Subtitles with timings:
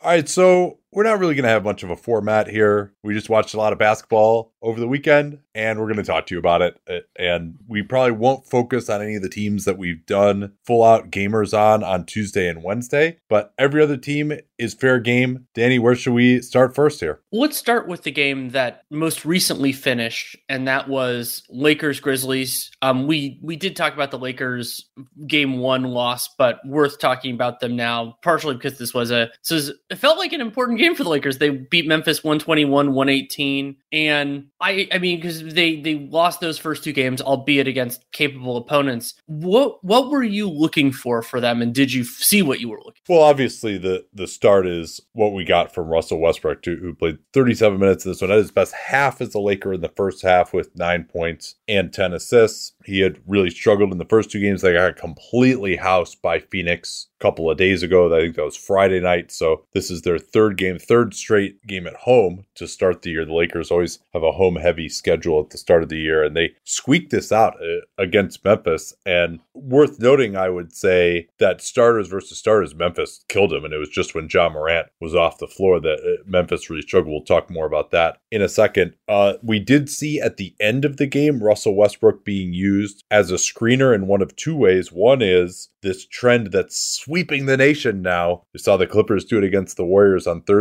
[0.00, 2.92] All right, so we're not really going to have much of a format here.
[3.02, 6.26] We just watched a lot of basketball over the weekend, and we're going to talk
[6.26, 6.80] to you about it.
[6.88, 10.82] Uh, and we probably won't focus on any of the teams that we've done full
[10.82, 15.46] out gamers on on Tuesday and Wednesday, but every other team is fair game.
[15.54, 17.20] Danny, where should we start first here?
[17.30, 22.70] Let's start with the game that most recently finished, and that was Lakers Grizzlies.
[22.82, 24.88] Um, we we did talk about the Lakers
[25.26, 29.56] game one loss, but worth talking about them now, partially because this was a so
[29.90, 31.38] it felt like an important game for the Lakers.
[31.38, 33.76] They beat Memphis 121, 118.
[33.92, 38.56] And I I mean, because they they lost those first two games, albeit against capable
[38.56, 39.14] opponents.
[39.26, 42.78] What what were you looking for for them, and did you see what you were
[42.78, 43.02] looking?
[43.04, 43.18] For?
[43.18, 47.78] Well, obviously the the start is what we got from Russell Westbrook, who played 37
[47.78, 48.30] minutes in this one.
[48.30, 51.92] At his best half as a Laker in the first half with nine points and
[51.92, 52.72] 10 assists.
[52.84, 54.62] He had really struggled in the first two games.
[54.62, 58.14] They got completely housed by Phoenix a couple of days ago.
[58.14, 59.32] I think that was Friday night.
[59.32, 63.24] So this is their third game, third straight game at home to start the year.
[63.24, 66.36] The Lakers always have a home heavy schedule at the start of the year, and
[66.36, 68.94] they squeaked this out uh, against Memphis.
[69.04, 73.64] And worth noting, I would say that starters versus starters, Memphis killed him.
[73.64, 76.82] And it was just when Ja Morant was off the floor that uh, Memphis really
[76.82, 77.12] struggled.
[77.12, 78.94] We'll talk more about that in a second.
[79.08, 83.30] Uh, we did see at the end of the game Russell Westbrook being used as
[83.30, 84.90] a screener in one of two ways.
[84.90, 88.42] One is this trend that's sweeping the nation now.
[88.52, 90.55] We saw the Clippers do it against the Warriors on Thursday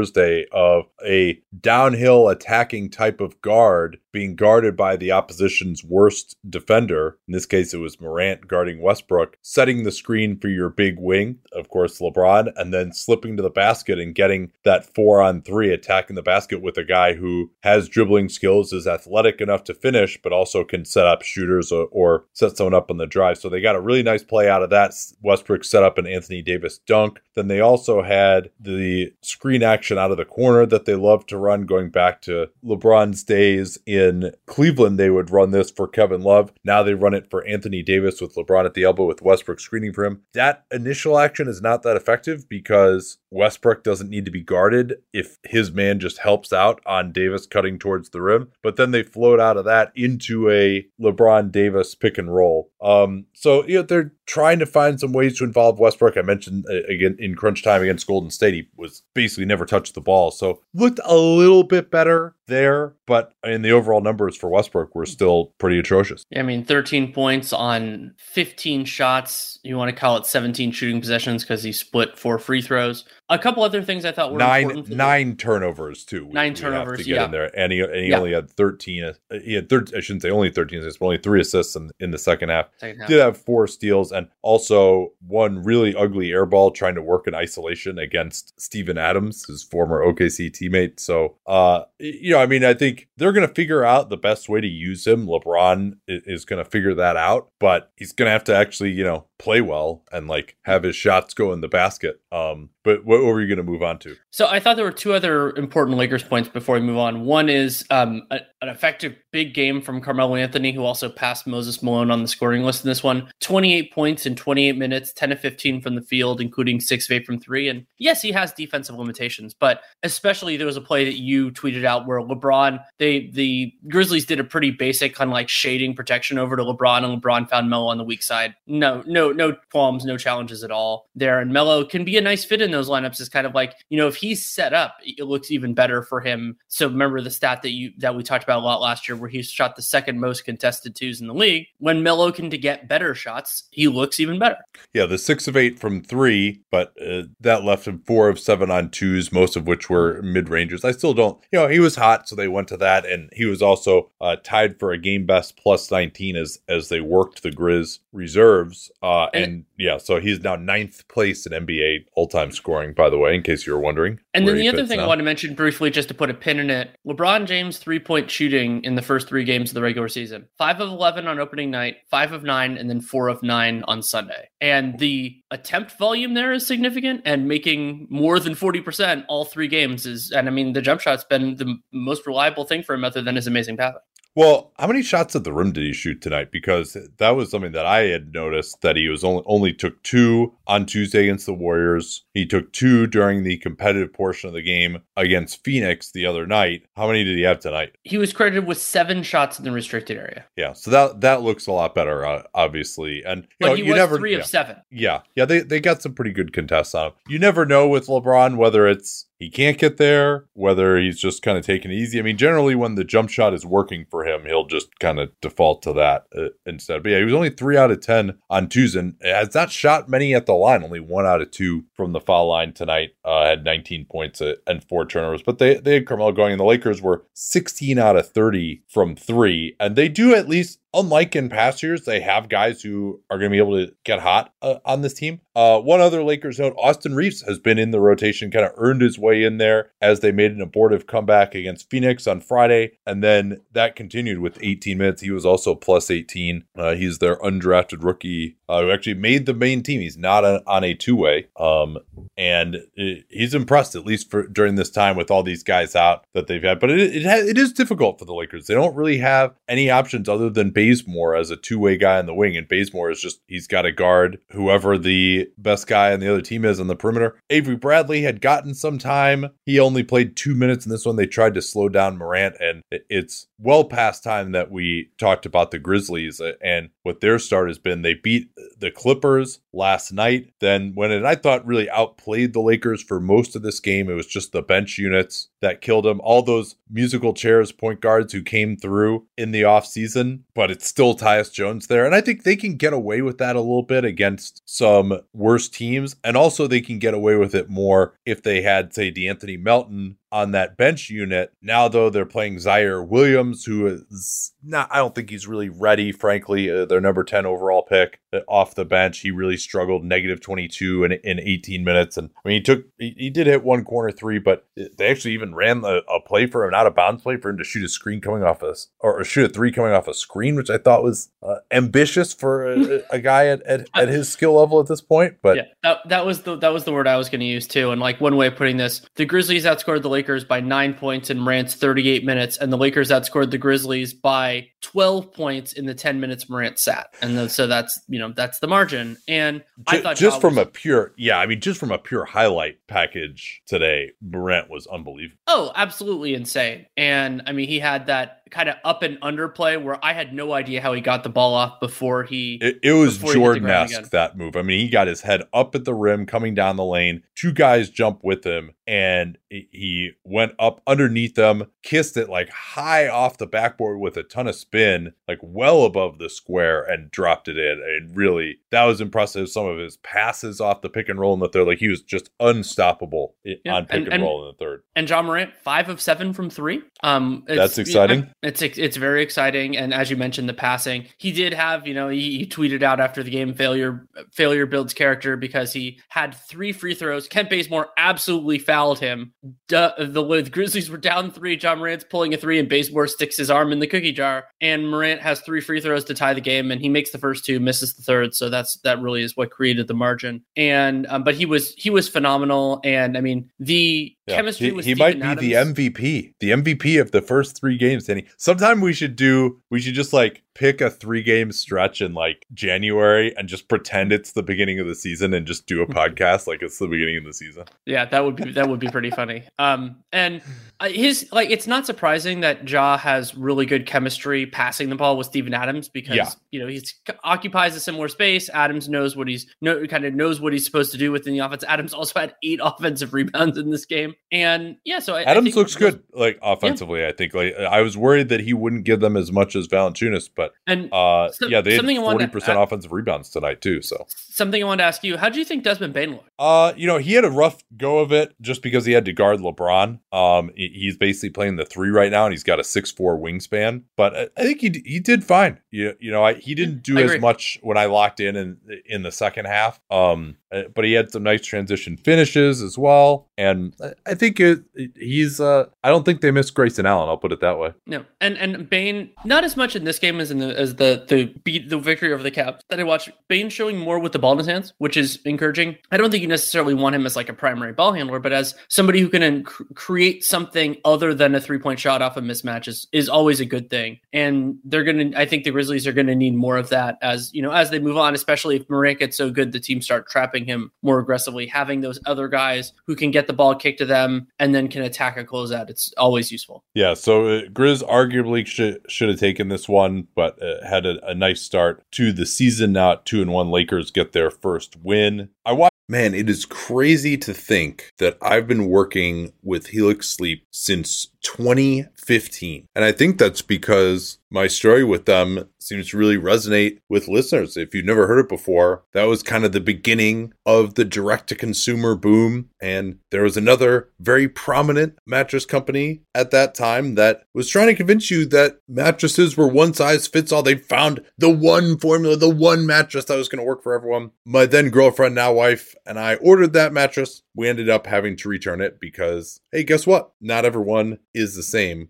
[0.52, 7.18] of a downhill attacking type of guard being guarded by the opposition's worst defender.
[7.28, 11.40] In this case, it was Morant guarding Westbrook, setting the screen for your big wing,
[11.52, 15.70] of course, LeBron, and then slipping to the basket and getting that four on three,
[15.70, 20.18] attacking the basket with a guy who has dribbling skills, is athletic enough to finish,
[20.24, 23.38] but also can set up shooters or, or set someone up on the drive.
[23.38, 24.94] So they got a really nice play out of that.
[25.24, 27.20] Westbrook set up an Anthony Davis dunk.
[27.34, 31.38] Then they also had the screen action out of the corner that they love to
[31.38, 36.22] run, going back to LeBron's days in in Cleveland, they would run this for Kevin
[36.22, 36.54] Love.
[36.64, 39.94] Now they run it for Anthony Davis with LeBron at the elbow with Westbrook screening
[39.94, 40.22] for him.
[40.34, 45.38] That initial action is not that effective because Westbrook doesn't need to be guarded if
[45.44, 48.52] his man just helps out on Davis cutting towards the rim.
[48.64, 52.72] But then they float out of that into a LeBron Davis pick and roll.
[52.82, 56.18] Um, so you know they're trying to find some ways to involve Westbrook.
[56.18, 59.94] I mentioned uh, again in crunch time against Golden State, he was basically never touched
[59.94, 62.94] the ball, so looked a little bit better there.
[63.06, 66.24] But in the overall numbers for Westbrook, were still pretty atrocious.
[66.30, 69.60] Yeah, I mean, 13 points on 15 shots.
[69.64, 73.06] You want to call it 17 shooting possessions because he split four free throws.
[73.28, 76.30] A couple other things I thought were nine nine turnovers too.
[76.32, 77.26] Nine we, turnovers, we to get yeah.
[77.26, 78.18] in there, and he, and he yeah.
[78.18, 79.04] only had 13.
[79.04, 79.14] Uh,
[79.44, 79.98] he had 13.
[79.98, 82.68] I shouldn't say only 13 assists, but only three assists in, in the second half.
[82.78, 83.10] second half.
[83.10, 87.98] Did have four steals and also one really ugly airball trying to work in isolation
[87.98, 91.00] against Steven Adams, his former OKC teammate.
[91.00, 94.50] So, uh, you know, I mean, I think they're going to figure out the best
[94.50, 95.26] way to use him.
[95.26, 99.04] LeBron is going to figure that out, but he's going to have to actually, you
[99.04, 102.22] know, play well and like have his shots go in the basket.
[102.32, 104.16] Um, but what were you going to move on to?
[104.32, 107.26] So I thought there were two other important Lakers points before we move on.
[107.26, 111.84] One is um, a, an effective big game from Carmelo Anthony, who also passed Moses
[111.84, 113.30] Malone on the scoring list in this one.
[113.42, 117.26] 28 points in 28 minutes, 10 of 15 from the field, including six of eight
[117.26, 117.70] from three.
[117.70, 121.86] And yes, he has defensive limitations, but especially there was a play that you tweeted
[121.86, 126.38] out where LeBron, they the Grizzlies did a pretty basic kind of like shading protection
[126.38, 128.56] over to LeBron, and LeBron found Melo on the weak side.
[128.68, 131.40] No, no, no qualms, no challenges at all there.
[131.40, 133.98] And Melo can be a nice fit in those lineups is kind of like, you
[133.98, 136.58] know, if he's set up, it looks even better for him.
[136.68, 139.30] So remember the stat that you that we talked about a lot last year where
[139.30, 141.68] he shot the second most contested twos in the league.
[141.78, 144.58] When Melo can to get better shots, he looks even better.
[144.94, 148.72] Yeah, the six of eight from three, but uh, that left him four of seven
[148.72, 150.84] on twos, most of which were mid rangers.
[150.84, 153.46] I still don't, you know, he was hot, so they went to that, and he
[153.46, 157.52] was also uh, tied for a game best plus 19 as as they worked the
[157.52, 158.92] Grizz reserves.
[159.02, 163.10] Uh, and, and yeah, so he's now ninth place in NBA all time scoring, by
[163.10, 164.20] the way, in case you were wondering.
[164.34, 165.06] And then the other thing now.
[165.06, 168.00] I want to mention briefly, just to put a pin in it LeBron James three
[168.00, 171.40] point shooting in the first three games of the regular season five of 11 on
[171.40, 174.50] opening night, five of nine, and then four of nine on Sunday.
[174.62, 180.06] And the attempt volume there is significant and making more than 40% all three games
[180.06, 183.22] is, and I mean, the jump shot's been the most reliable thing for him other
[183.22, 184.00] than his amazing passing.
[184.36, 186.52] Well, how many shots at the rim did he shoot tonight?
[186.52, 190.54] Because that was something that I had noticed that he was only only took two
[190.68, 192.26] on Tuesday against the Warriors.
[192.34, 196.84] He took two during the competitive portion of the game against Phoenix the other night.
[196.98, 197.96] How many did he have tonight?
[198.04, 200.46] He was credited with seven shots in the restricted area.
[200.58, 203.24] Yeah, so that that looks a lot better, uh, obviously.
[203.26, 204.76] And you but know, he you was never three yeah, of seven.
[204.92, 207.14] Yeah, yeah, they they got some pretty good contests on him.
[207.30, 211.58] You never know with LeBron whether it's he can't get there, whether he's just kind
[211.58, 212.20] of taking it easy.
[212.20, 215.30] I mean, generally when the jump shot is working for him, he'll just kind of
[215.42, 217.04] default to that uh, instead.
[217.04, 219.00] But yeah, he was only three out of 10 on Tuesday.
[219.00, 222.22] And has not shot many at the line, only one out of two from the
[222.22, 223.12] foul line tonight.
[223.26, 225.44] Uh, had 19 points uh, and four turnovers.
[225.44, 229.16] But they, they had Carmelo going, and the Lakers were 16 out of 30 from
[229.16, 229.76] three.
[229.80, 233.52] And they do at least unlike in past years, they have guys who are going
[233.52, 235.42] to be able to get hot uh, on this team.
[235.56, 239.02] Uh, one other Lakers note Austin Reaves has been in the rotation, kind of earned
[239.02, 242.98] his way in there as they made an abortive comeback against Phoenix on Friday.
[243.06, 245.22] And then that continued with 18 minutes.
[245.22, 246.66] He was also plus 18.
[246.78, 250.02] Uh, he's their undrafted rookie uh, who actually made the main team.
[250.02, 251.48] He's not a, on a two way.
[251.58, 252.00] Um,
[252.36, 256.26] and it, he's impressed, at least for during this time with all these guys out
[256.34, 256.80] that they've had.
[256.80, 258.68] But it, it, has, it is difficult for the Lakers.
[258.68, 262.26] They don't really have any options other than Bazemore as a two way guy in
[262.26, 262.56] the wing.
[262.58, 266.42] And Bazemore is just, he's got to guard whoever the best guy on the other
[266.42, 267.38] team is on the perimeter.
[267.50, 269.50] Avery Bradley had gotten some time.
[269.66, 271.16] He only played two minutes in this one.
[271.16, 275.72] They tried to slow down Morant, and it's well past time that we talked about
[275.72, 278.02] the Grizzlies uh, and what their start has been.
[278.02, 280.52] They beat the Clippers last night.
[280.60, 284.14] Then, when it, I thought really outplayed the Lakers for most of this game, it
[284.14, 286.22] was just the bench units that killed them.
[286.24, 291.16] All those musical chairs point guards who came through in the offseason, but it's still
[291.16, 292.06] Tyus Jones there.
[292.06, 295.70] And I think they can get away with that a little bit against some worse
[295.70, 296.16] teams.
[296.24, 300.18] And also, they can get away with it more if they had, say, De'Anthony Melton
[300.36, 301.54] on that bench unit.
[301.62, 306.12] Now, though, they're playing Ziaire Williams, who is not, I don't think he's really ready,
[306.12, 306.70] frankly.
[306.70, 309.20] Uh, their number 10 overall pick uh, off the bench.
[309.20, 312.18] He really struggled negative 22 in, in 18 minutes.
[312.18, 315.36] And I mean, he took, he, he did hit one corner three, but they actually
[315.36, 317.86] even ran a, a play for him, not a bounce play for him to shoot
[317.86, 320.80] a screen coming off a, or shoot a three coming off a screen, which I
[320.80, 324.88] thought was uh, ambitious for a, a guy at, at, at, his skill level at
[324.88, 325.38] this point.
[325.42, 327.68] But yeah, that, that was the, that was the word I was going to use
[327.68, 327.92] too.
[327.92, 330.96] And like one way of putting this, the Grizzlies outscored the Lakers Lakers by nine
[330.96, 335.86] points in Morant's 38 minutes, and the Lakers outscored the Grizzlies by 12 points in
[335.86, 337.14] the 10 minutes Morant sat.
[337.22, 339.18] And the, so that's, you know, that's the margin.
[339.28, 342.26] And I thought just from was, a pure, yeah, I mean, just from a pure
[342.26, 345.38] highlight package today, Morant was unbelievable.
[345.46, 346.88] Oh, absolutely insane.
[346.98, 350.34] And I mean, he had that kind of up and under play where I had
[350.34, 352.60] no idea how he got the ball off before he.
[352.62, 354.56] It, it was Jordan esque that move.
[354.56, 357.24] I mean, he got his head up at the rim, coming down the lane.
[357.36, 363.08] Two guys jump with him, and he went up underneath them, kissed it like high
[363.08, 367.48] off the backboard with a ton of spin, like well above the square, and dropped
[367.48, 367.82] it in.
[367.84, 369.50] And really, that was impressive.
[369.50, 372.02] Some of his passes off the pick and roll in the third, like he was
[372.02, 374.84] just unstoppable yeah, on pick and, and, and roll in the third.
[374.96, 376.82] And Ja Morant, five of seven from three.
[377.04, 378.30] Um, that's exciting.
[378.46, 381.08] It's it's very exciting, and as you mentioned, the passing.
[381.18, 384.94] He did have, you know, he, he tweeted out after the game, failure failure builds
[384.94, 387.28] character because he had three free throws.
[387.28, 389.34] Kent Bazemore absolutely fouled him.
[389.68, 391.58] Duh, the, the Grizzlies were down three.
[391.58, 394.46] Ja Morant's pulling a three, and Bazemore sticks his arm in the cookie jar.
[394.62, 397.46] And Morant has three free throws to tie the game, and he makes the first
[397.46, 398.36] two, misses the third.
[398.36, 400.44] So that's that really is what created the margin.
[400.56, 404.36] And um, but he was he was phenomenal, and I mean the yeah.
[404.36, 405.76] chemistry he, he might be Adams.
[405.76, 408.06] the MVP, the MVP of the first three games.
[408.06, 412.14] Danny, sometime we should do, we should just like pick a three game stretch in
[412.14, 415.88] like January and just pretend it's the beginning of the season and just do a
[415.94, 417.66] podcast like it's the beginning of the season.
[417.86, 419.44] Yeah, that would be that would be pretty funny.
[419.60, 420.42] Um, and
[420.80, 425.18] uh, his like it's not surprising that Ja has really good chemistry passing the ball
[425.18, 426.30] with Steven Adams because yeah.
[426.52, 428.50] you know he's occupies a similar space.
[428.50, 431.40] Adams knows what he's no kind of knows what he's supposed to do within the
[431.40, 431.64] offense.
[431.68, 435.60] Adams also had eight offensive rebounds in this game, and yeah, so I, Adams I
[435.60, 437.02] looks good like offensively.
[437.02, 437.10] Yeah.
[437.10, 440.30] I think like I was worried that he wouldn't give them as much as Valanciunas,
[440.34, 443.62] but But And uh, So- yeah, they had something wanted forty percent offensive rebounds tonight
[443.62, 443.82] too.
[443.82, 446.30] So something I wanted to ask you: How do you think Desmond Bane looked?
[446.38, 449.14] Uh, you know, he had a rough go of it just because he had to
[449.14, 450.00] guard LeBron.
[450.12, 453.84] Um, he's basically playing the three right now, and he's got a six four wingspan.
[453.96, 455.60] But I, think he he did fine.
[455.72, 459.04] You, you know, I, he didn't do as much when I locked in in in
[459.04, 459.80] the second half.
[459.90, 464.64] Um, uh, but he had some nice transition finishes as well, and I- think it,
[464.96, 465.42] he's.
[465.42, 467.10] Uh, I don't think they missed Grayson Allen.
[467.10, 467.74] I'll put it that way.
[467.86, 471.04] No, and and Bane not as much in this game as in the as the
[471.08, 473.10] the beat the victory over the Cavs that I watched.
[473.28, 475.76] Bane showing more with the ball in his hands, which is encouraging.
[475.92, 478.56] I don't think you necessarily want him as like a primary ball handler, but as
[478.70, 482.68] somebody who can inc- create something other than a three point shot off a mismatch
[482.68, 484.00] is is always a good thing.
[484.14, 487.42] And they're gonna, I think the Grizzlies are gonna need more of that as you
[487.42, 490.45] know as they move on, especially if Morant gets so good, the team start trapping
[490.46, 491.48] him more aggressively.
[491.48, 494.82] Having those other guys who can get the ball kicked to them and then can
[494.84, 496.64] attack a closeout, it's always useful.
[496.74, 501.06] Yeah, so uh, Grizz arguably should should have taken this one, but uh, had a,
[501.06, 502.74] a nice start to the season.
[502.74, 505.30] Not two and one, Lakers get their first win.
[505.46, 505.72] I watched.
[505.88, 512.68] Man, it is crazy to think that I've been working with Helix Sleep since 2015.
[512.76, 517.58] And I think that's because my story with them seems to really resonate with listeners.
[517.58, 521.28] If you've never heard it before, that was kind of the beginning of the direct
[521.30, 522.50] to consumer boom.
[522.62, 527.76] And there was another very prominent mattress company at that time that was trying to
[527.76, 530.44] convince you that mattresses were one size fits all.
[530.44, 534.12] They found the one formula, the one mattress that was going to work for everyone.
[534.26, 537.22] My then girlfriend, now wife, and I ordered that mattress.
[537.36, 540.12] We ended up having to return it because, hey, guess what?
[540.20, 541.90] Not everyone is the same.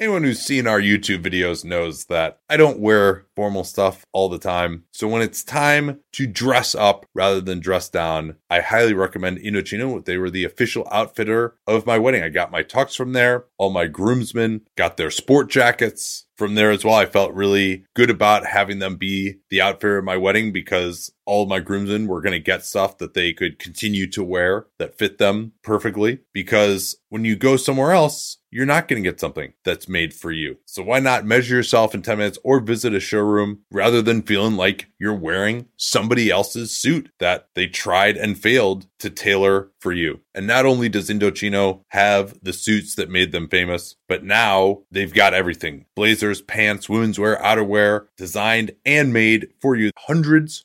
[0.00, 4.38] Anyone who's seen our YouTube videos knows that I don't wear formal stuff all the
[4.38, 4.84] time.
[4.92, 10.02] So when it's time to dress up rather than dress down, I highly recommend Indochino.
[10.02, 12.22] They were the official outfitter of my wedding.
[12.22, 13.44] I got my tux from there.
[13.58, 16.94] All my groomsmen got their sport jackets from there as well.
[16.94, 21.44] I felt really good about having them be the outfitter of my wedding because all
[21.44, 25.18] my groomsmen were going to get stuff that they could continue to wear that fit
[25.18, 26.20] them perfectly.
[26.32, 30.32] Because when you go somewhere else, you're not going to get something that's made for
[30.32, 30.56] you.
[30.64, 34.56] So why not measure yourself in 10 minutes or visit a showroom rather than feeling
[34.56, 40.20] like you're wearing somebody else's suit that they tried and failed to tailor for you.
[40.34, 45.12] And not only does Indochino have the suits that made them famous, but now they've
[45.12, 45.86] got everything.
[45.96, 49.90] Blazers, pants, womenswear, outerwear, designed and made for you.
[49.96, 50.64] Hundreds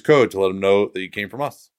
[0.00, 1.69] code to let them know that you came from us.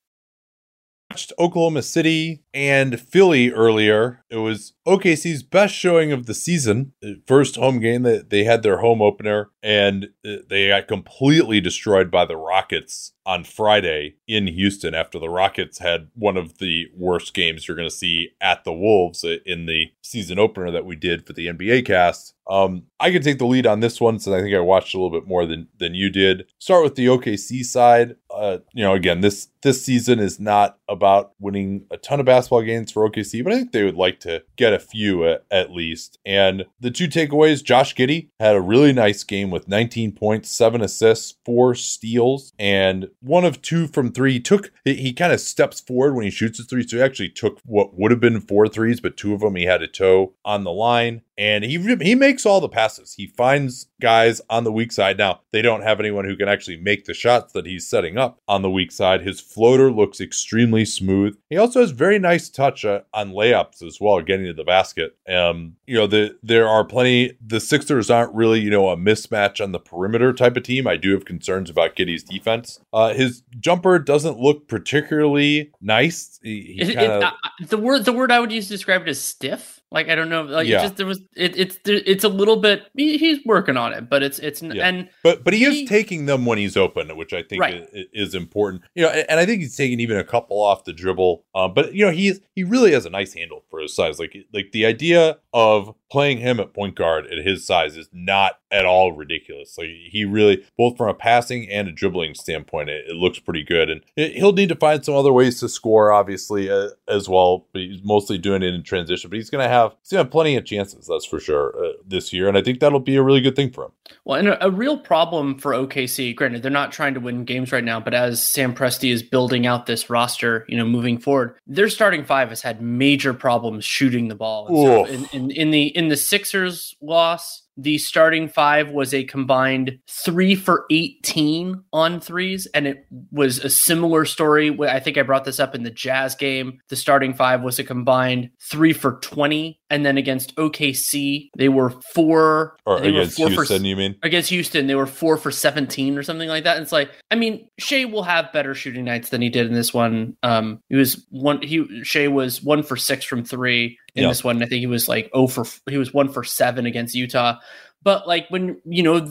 [1.12, 4.24] Watched Oklahoma City and Philly earlier.
[4.30, 6.94] It was OKC's best showing of the season.
[7.28, 12.24] First home game that they had their home opener, and they got completely destroyed by
[12.24, 17.68] the Rockets on Friday in Houston after the Rockets had one of the worst games
[17.68, 21.34] you're going to see at the Wolves in the season opener that we did for
[21.34, 22.34] the NBA cast.
[22.50, 24.98] Um, I can take the lead on this one since I think I watched a
[24.98, 26.52] little bit more than than you did.
[26.58, 28.16] Start with the OKC side.
[28.42, 32.64] Uh, you know, again, this this season is not about winning a ton of basketball
[32.64, 35.72] games for OKC, but I think they would like to get a few at, at
[35.72, 36.18] least.
[36.26, 40.82] And the two takeaways: Josh Giddey had a really nice game with 19 points, seven
[40.82, 44.34] assists, four steals, and one of two from three.
[44.34, 47.04] He took he, he kind of steps forward when he shoots his three, so he
[47.04, 49.88] actually took what would have been four threes, but two of them he had a
[49.88, 53.16] toe on the line and he he makes all the passes.
[53.16, 55.18] He finds guys on the weak side.
[55.18, 58.31] Now they don't have anyone who can actually make the shots that he's setting up
[58.48, 59.22] on the weak side.
[59.22, 61.38] His floater looks extremely smooth.
[61.50, 65.18] He also has very nice touch uh, on layups as well, getting to the basket.
[65.28, 67.38] Um, you know, the there are plenty.
[67.46, 70.88] The Sixers aren't really you know a mismatch on the perimeter type of team.
[70.88, 72.80] I do have concerns about Giddey's defense.
[72.94, 76.40] Uh, his jumper doesn't look particularly nice.
[76.42, 77.28] He, he kinda...
[77.28, 77.32] uh,
[77.68, 79.81] the word the word I would use to describe it is stiff.
[79.92, 80.82] Like I don't know, like yeah.
[80.82, 84.24] just there was it, it's it's a little bit he, he's working on it, but
[84.24, 84.88] it's it's yeah.
[84.88, 87.90] and but but he, he, is taking them when he's open, which I think right.
[87.92, 88.84] is, is, important.
[88.96, 91.44] You know, and I think he's taking even a couple off the dribble.
[91.54, 94.18] Um, but you know he's he really has a nice handle for his size.
[94.18, 98.61] Like like the idea of playing him at point guard at his size is not
[98.72, 99.78] at all ridiculous.
[99.78, 103.64] Like he really, both from a passing and a dribbling standpoint, it, it looks pretty
[103.64, 103.90] good.
[103.90, 107.68] And it, he'll need to find some other ways to score, obviously, uh, as well.
[107.74, 109.30] But he's mostly doing it in transition.
[109.30, 111.76] But he's going to have, he's going to have plenty of chances, that's for sure,
[111.78, 112.48] uh, this year.
[112.48, 113.92] And I think that'll be a really good thing for him.
[114.26, 117.72] Well, and a, a, real problem for OKC, granted, they're not trying to win games
[117.72, 121.56] right now, but as Sam Presti is building out this roster, you know, moving forward,
[121.68, 124.68] their starting five has had major problems shooting the ball.
[124.68, 130.00] So in, in, in the in the Sixers loss, the starting five was a combined
[130.08, 132.68] three for 18 on threes.
[132.74, 134.78] And it was a similar story.
[134.88, 136.80] I think I brought this up in the Jazz game.
[136.90, 139.80] The starting five was a combined three for 20.
[139.90, 142.78] And then against OKC, they were four.
[142.86, 144.16] Or against four Houston, for, you mean?
[144.24, 146.78] Against Houston, they were four for 17 or something like that.
[146.78, 149.74] And it's like, I mean, Shai will have better shooting nights than he did in
[149.74, 150.38] this one.
[150.44, 154.62] Um, he was one, he, Shai was one for six from three in this one.
[154.62, 157.58] I think he was like oh for he was one for seven against Utah.
[158.04, 159.28] But like when you know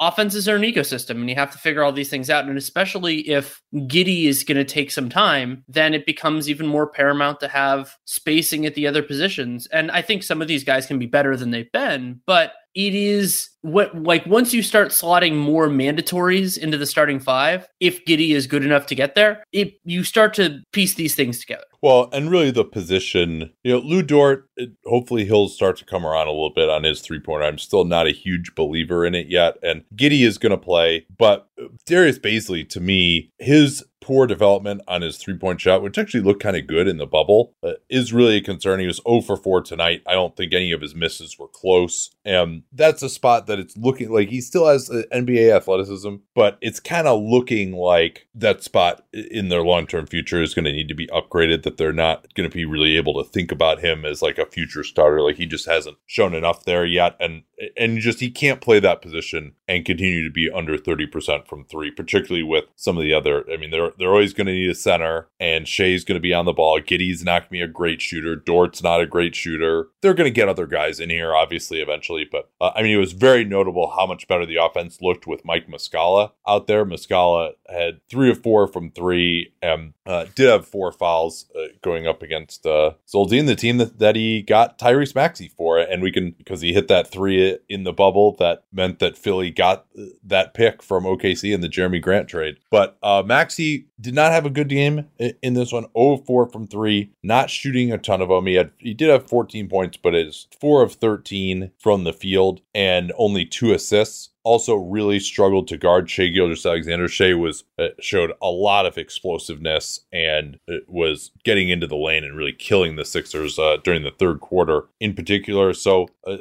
[0.00, 2.46] offenses are an ecosystem and you have to figure all these things out.
[2.46, 6.90] And especially if Giddey is going to take some time, then it becomes even more
[6.90, 9.66] paramount to have spacing at the other positions.
[9.66, 12.94] And I think some of these guys can be better than they've been, but it
[12.94, 18.30] is what like once you start slotting more mandatories into the starting five, if Giddey
[18.30, 21.64] is good enough to get there, it you start to piece these things together.
[21.82, 24.48] Well, and really the position, you know, Lu Dort,
[24.84, 27.44] hopefully he'll start to come around a little bit on his three pointer.
[27.44, 29.56] I'm still not a huge believer in it yet.
[29.62, 34.82] And Giddey is going to play, but uh, Darius Bazley, to me, his poor development
[34.88, 37.72] on his three point shot, which actually looked kind of good in the bubble, uh,
[37.88, 38.80] is really a concern.
[38.80, 40.02] He was 0 for 4 tonight.
[40.06, 42.10] I don't think any of his misses were close.
[42.24, 46.80] And that's a spot that it's looking like he still has NBA athleticism, but it's
[46.80, 50.88] kind of looking like that spot in their long term future is going to need
[50.88, 54.04] to be upgraded, that they're not going to be really able to think about him
[54.04, 55.20] as like a future starter.
[55.20, 57.16] Like he just hasn't shown enough there yet.
[57.20, 57.42] And
[57.76, 61.90] and just he can't play that position and continue to be under 30% from three,
[61.90, 63.44] particularly with some of the other.
[63.50, 66.34] I mean, they're they're always going to need a center, and Shai's going to be
[66.34, 66.80] on the ball.
[66.80, 68.36] Giddey's not going to be a great shooter.
[68.36, 69.88] Dort's not a great shooter.
[70.00, 72.26] They're going to get other guys in here, obviously, eventually.
[72.30, 75.44] But uh, I mean, it was very notable how much better the offense looked with
[75.44, 76.84] Mike Muscala out there.
[76.84, 82.06] Muscala had three of four from three, and uh, did have four fouls uh, going
[82.06, 85.78] up against uh, Zoldine, the team that, that he got Tyrese Maxey for.
[85.78, 89.50] And we can, because he hit that three in the bubble, that meant that Philly
[89.50, 89.86] got
[90.24, 92.56] that pick from OKC in the Jerami Grant trade.
[92.70, 95.06] But uh, Maxey did not have a good game
[95.42, 95.86] in this one.
[95.96, 98.46] 0 4 from three, not shooting a ton of them.
[98.46, 102.60] He had he did have 14 points, but it's four of 13 from the field
[102.74, 107.08] and only two assists also really struggled to guard Shai Gilgeous-Alexander.
[107.08, 112.36] Shai was uh, showed a lot of explosiveness and was getting into the lane and
[112.36, 115.72] really killing the Sixers uh, during the third quarter in particular.
[115.72, 116.38] So uh,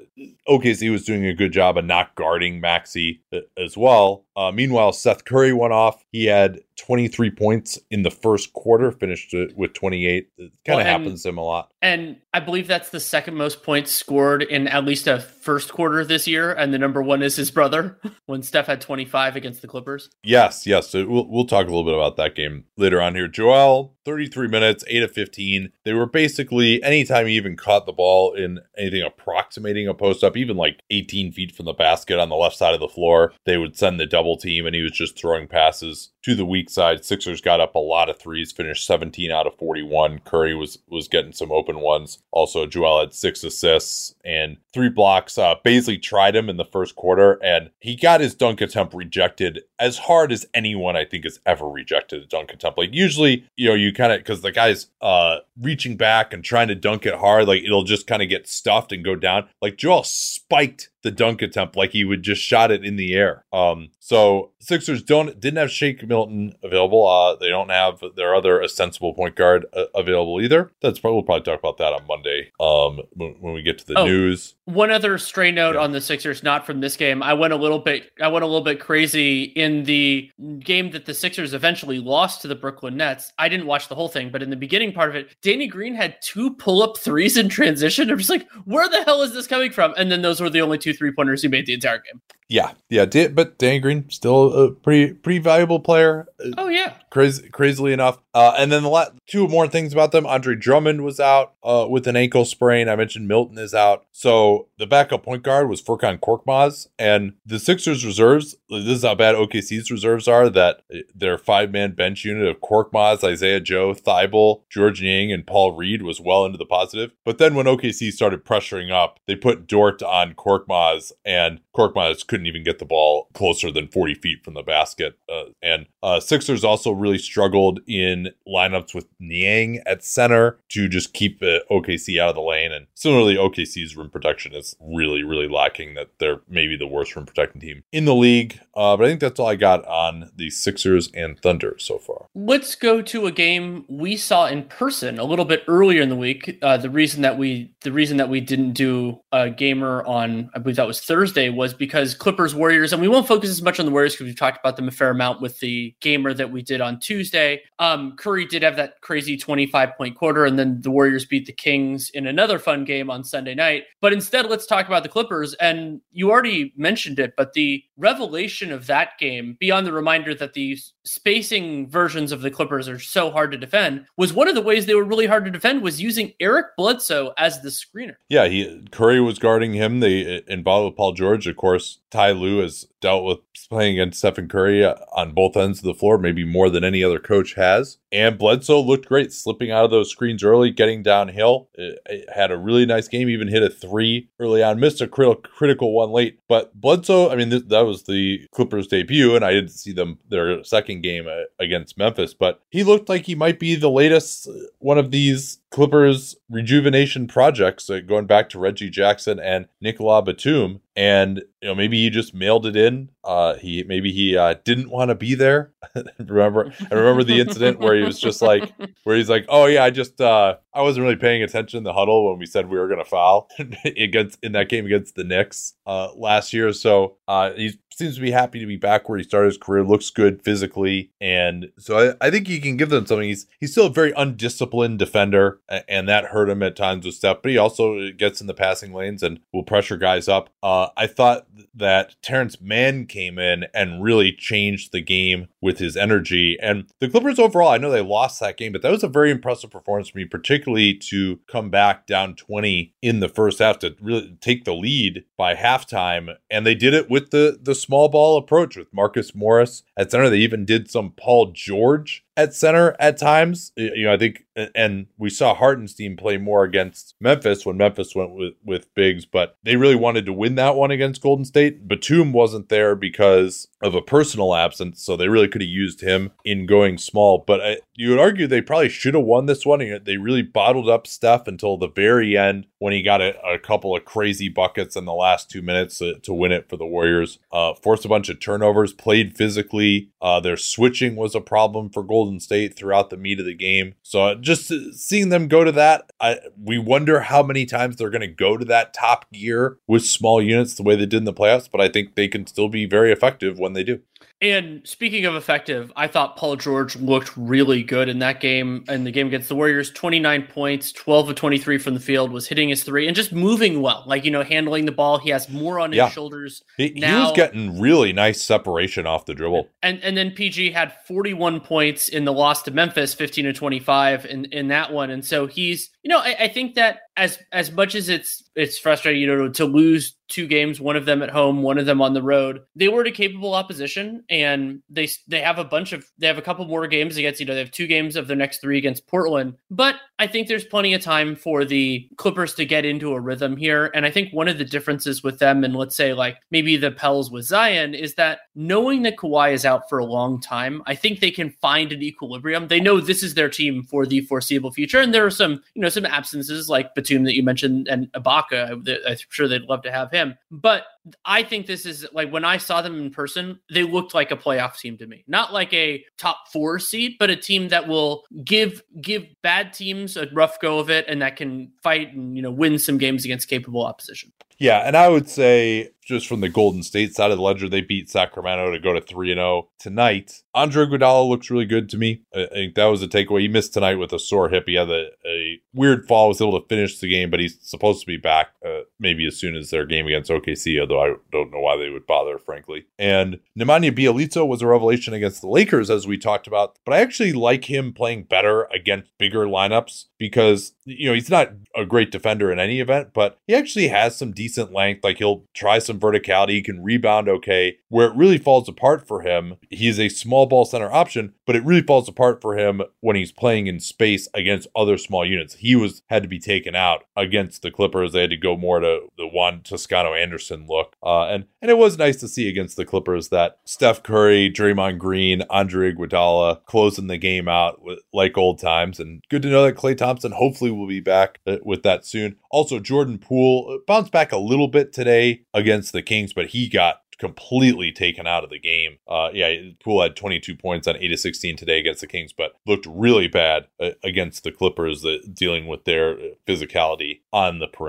[0.47, 4.25] OKC was doing a good job of not guarding Maxey uh, as well.
[4.35, 6.03] Uh, meanwhile, Seth Curry went off.
[6.11, 10.29] He had 23 points in the first quarter, finished with 28.
[10.37, 11.71] It kind of well, happens to him a lot.
[11.81, 16.05] And I believe that's the second most points scored in at least a first quarter
[16.05, 16.51] this year.
[16.53, 20.09] And the number one is his brother when Steph had 25 against the Clippers.
[20.23, 20.89] Yes, yes.
[20.89, 23.27] So we'll, we'll talk a little bit about that game later on here.
[23.27, 25.71] Joel 33 minutes, 8 of 15.
[25.85, 30.35] They were basically anytime he even caught the ball in anything approximating a post up,
[30.35, 33.59] even like 18 feet from the basket on the left side of the floor, they
[33.59, 37.05] would send the double team and he was just throwing passes to the weak side.
[37.05, 40.19] Sixers got up a lot of threes, finished 17 out of 41.
[40.25, 42.19] Curry was was getting some open ones.
[42.31, 45.37] Also, Joel had six assists and three blocks.
[45.37, 49.61] Uh, Bazley tried him in the first quarter, and he got his dunk attempt rejected
[49.79, 52.77] as hard as anyone I think has ever rejected a dunk attempt.
[52.77, 56.69] Like usually, you know, you kind of because the guy's uh reaching back and trying
[56.69, 59.47] to dunk it hard, like it'll just kind of get stuffed and go down.
[59.61, 63.45] Like Joel spiked the dunk attempt like he would just shot it in the air.
[63.53, 67.07] Um, so Sixers don't didn't have Shake Milton available.
[67.07, 70.71] Uh, they don't have their other ostensible point guard uh, available either.
[70.81, 72.51] That's probably we'll probably talk about that on Monday.
[72.59, 74.55] Um, when, when we get to the oh, news.
[74.65, 75.81] One other stray note yeah.
[75.81, 77.23] on the Sixers, not from this game.
[77.23, 78.11] I went a little bit.
[78.21, 82.47] I went a little bit crazy in the game that the Sixers eventually lost to
[82.47, 83.31] the Brooklyn Nets.
[83.37, 85.95] I didn't watch the whole thing, but in the beginning part of it, Danny Green
[85.95, 88.09] had two pull up threes in transition.
[88.09, 89.93] I'm just like, where the hell is this coming from?
[89.97, 92.21] And then those were the only two two three pointers he made the entire game.
[92.47, 96.27] Yeah, yeah, but Danny Green still a pretty pretty valuable player.
[96.57, 98.19] Oh yeah, crazy, crazily enough.
[98.33, 101.87] Uh, and then the last two more things about them: Andre Drummond was out uh,
[101.89, 102.87] with an ankle sprain.
[102.87, 104.05] I mentioned Milton is out.
[104.11, 108.55] So the backup point guard was Furkan Korkmaz, and the Sixers reserves.
[108.69, 110.49] This is how bad OKC's reserves are.
[110.49, 110.81] That
[111.13, 116.01] their five man bench unit of Korkmaz, Isaiah Joe, Thybulle, Georges Niang, and Paul Reed
[116.01, 117.11] was well into the positive.
[117.25, 122.47] But then when OKC started pressuring up, they put Dort on Korkmaz, and Korkmaz couldn't
[122.47, 125.17] even get the ball closer than 40 feet from the basket.
[125.31, 131.13] Uh, and uh, Sixers also really struggled in lineups with Niang at center to just
[131.13, 132.71] keep uh, OKC out of the lane.
[132.71, 135.93] And similarly, OKC's rim protection is really, really lacking.
[135.93, 138.59] That they're maybe the worst rim protecting team in the league.
[138.75, 142.27] Uh, but I think that's all I got on the Sixers and Thunder so far.
[142.35, 146.15] Let's go to a game we saw in person a little bit earlier in the
[146.15, 146.57] week.
[146.61, 150.59] Uh, the reason that we the reason that we didn't do a gamer on I
[150.59, 153.85] believe that was Thursday was because Clippers Warriors, and we won't focus as much on
[153.85, 156.61] the Warriors because we've talked about them a fair amount with the gamer that we
[156.61, 157.61] did on Tuesday.
[157.79, 161.53] Um, Curry did have that crazy 25 point quarter, and then the Warriors beat the
[161.53, 163.83] Kings in another fun game on Sunday night.
[164.01, 165.53] But instead, let's talk about the Clippers.
[165.55, 170.53] And you already mentioned it, but the revelation of that game, beyond the reminder that
[170.53, 174.61] these spacing versions of the Clippers are so hard to defend, was one of the
[174.61, 178.15] ways they were really hard to defend was using Eric Bledsoe as the screener.
[178.29, 179.99] Yeah, he Curry was guarding him.
[179.99, 181.99] They involved with Paul George, course.
[182.09, 186.17] Ty Lue has dealt with playing against Stephen Curry on both ends of the floor,
[186.17, 187.99] maybe more than any other coach has.
[188.11, 191.69] And Bledsoe looked great, slipping out of those screens early, getting downhill.
[191.75, 195.07] It, it had a really nice game, even hit a three early on, missed a
[195.07, 196.39] critical critical one late.
[196.47, 200.17] But Bledsoe, I mean, th- that was the Clippers' debut, and I didn't see them
[200.29, 204.47] their second game uh, against Memphis, but he looked like he might be the latest
[204.47, 210.25] uh, one of these Clippers rejuvenation projects, uh, going back to Reggie Jackson and Nicolas
[210.25, 214.55] Batum and you know maybe he just mailed it in uh he maybe he uh
[214.63, 215.73] didn't want to be there.
[216.19, 218.71] Remember i remember the incident where he was just like
[219.03, 221.93] where he's like oh yeah i just uh i wasn't really paying attention in the
[221.93, 223.49] huddle when we said we were gonna foul
[223.85, 226.71] against in that game against the Knicks uh last year.
[226.73, 229.83] So uh he seems to be happy to be back where he started his career
[229.83, 233.27] looks good physically and so i, I think he can give them something.
[233.27, 237.39] He's he's still a very undisciplined defender and that hurt him at times with stuff
[237.41, 240.49] but he also gets in the passing lanes and will pressure guys up.
[240.61, 245.97] Uh I thought that Terance Mann came in and really changed the game with his
[245.97, 246.57] energy.
[246.61, 249.31] And the Clippers overall, I know they lost that game, but that was a very
[249.31, 253.95] impressive performance for me, particularly to come back down 20 in the first half to
[254.01, 256.35] really take the lead by halftime.
[256.49, 260.29] And they did it with the the small ball approach with Marcus Morris at center.
[260.29, 263.73] They even did some Paul George at center at times.
[263.75, 268.31] You know, I think, and we saw Hartenstein play more against Memphis when Memphis went
[268.31, 271.87] with, with bigs, but they really wanted to win that one against Golden State.
[271.87, 276.31] Batum wasn't there because of a personal absence, so they really could have used him
[276.45, 277.43] in going small.
[277.45, 279.79] But I, you would argue they probably should have won this one.
[279.79, 283.95] They really bottled up Steph until the very end when he got a, a couple
[283.95, 287.37] of crazy buckets in the last two minutes to, to win it for the Warriors.
[287.51, 290.09] Uh, forced a bunch of turnovers, played physically.
[290.21, 293.93] Uh, their switching was a problem for Golden State throughout the meat of the game.
[294.01, 298.09] So uh, just seeing them go to that, I, we wonder how many times they're
[298.09, 301.25] going to go to that top gear with small units the way they did in
[301.25, 301.69] the playoffs.
[301.71, 304.01] But I think they can still be very effective when they do.
[304.41, 308.85] And speaking of effective, I thought Paul George looked really good in that game.
[308.87, 312.47] In the game against the Warriors, 29 points, 12 of 23 from the field, was
[312.47, 315.17] hitting his three and just moving well, like you know, handling the ball.
[315.17, 316.09] He has more on his Yeah.
[316.09, 316.63] shoulders.
[316.77, 319.67] He, he was getting really nice separation off the dribble.
[319.83, 324.25] And and then PG had 41 points in the loss to Memphis, 15 to 25
[324.25, 325.09] in, in that one.
[325.09, 328.79] And so he's, you know, I, I think that as as much as it's it's
[328.79, 332.01] frustrating, you know, to lose two games, one of them at home, one of them
[332.01, 336.05] on the road, they were a capable opposition, and they they have a bunch of
[336.17, 338.37] they have a couple more games against, you know, they have two games of their
[338.37, 339.55] next three against Portland.
[339.69, 343.55] But I think there's plenty of time for the Clippers to get into a rhythm
[343.55, 343.89] here.
[343.93, 346.91] And I think one of the differences with them and let's say like maybe the
[346.91, 350.93] Pels with Zion is that knowing that Kawhi is out for a long time, I
[350.93, 352.67] think they can find an equilibrium.
[352.67, 354.99] They know this is their team for the foreseeable future.
[354.99, 358.71] And there are some, you know, some absences like Batum that you mentioned and Ibaka.
[359.07, 360.37] I'm sure they'd love to have him.
[360.51, 360.83] But
[361.25, 364.37] I think this is like when I saw them in person, they looked like a
[364.37, 365.23] playoff team to me.
[365.27, 370.17] Not like a top four seed, but a team that will give give bad teams
[370.17, 373.25] a rough go of it and that can fight and you know win some games
[373.25, 374.31] against capable opposition.
[374.59, 377.81] Yeah, and I would say just from the Golden State side of the ledger, they
[377.81, 380.41] beat Sacramento to go to 3 0 tonight.
[380.55, 382.23] Andre Iguodala looks really good to me.
[382.35, 383.41] I think that was a takeaway.
[383.41, 384.63] He missed tonight with a sore hip.
[384.65, 388.01] He had a, a weird fall, was able to finish the game, but he's supposed
[388.01, 391.51] to be back uh, maybe as soon as their game against OKC, although I don't
[391.51, 392.87] know why they would bother, frankly.
[392.97, 397.01] And Nemanja Bjelica was a revelation against the Lakers, as we talked about, but I
[397.01, 402.11] actually like him playing better against bigger lineups because, you know, he's not a great
[402.11, 405.03] defender in any event, but he actually has some decent length.
[405.03, 407.77] Like he'll try some verticality, he can rebound okay.
[407.89, 411.63] Where it really falls apart for him, he's a small ball center option, but it
[411.63, 415.55] really falls apart for him when he's playing in space against other small units.
[415.55, 418.13] He was had to be taken out against the Clippers.
[418.13, 420.95] They had to go more to the Juan Toscano Anderson look.
[421.03, 424.97] Uh, and and it was nice to see against the Clippers that Steph Curry, Draymond
[424.97, 428.99] Green, Andre Iguodala closing the game out with, like old times.
[428.99, 432.37] And good to know that Klay Thompson hopefully will be back uh, with that soon.
[432.51, 436.67] Also, Jordan Poole uh, bounced back a little bit today against the Kings, but he
[436.69, 438.97] got completely taken out of the game.
[439.07, 442.53] Uh, yeah, Poole had 22 points on 8 of 16 today against the Kings, but
[442.65, 446.15] looked really bad uh, against the Clippers, uh, dealing with their
[446.47, 447.88] physicality on the perimeter.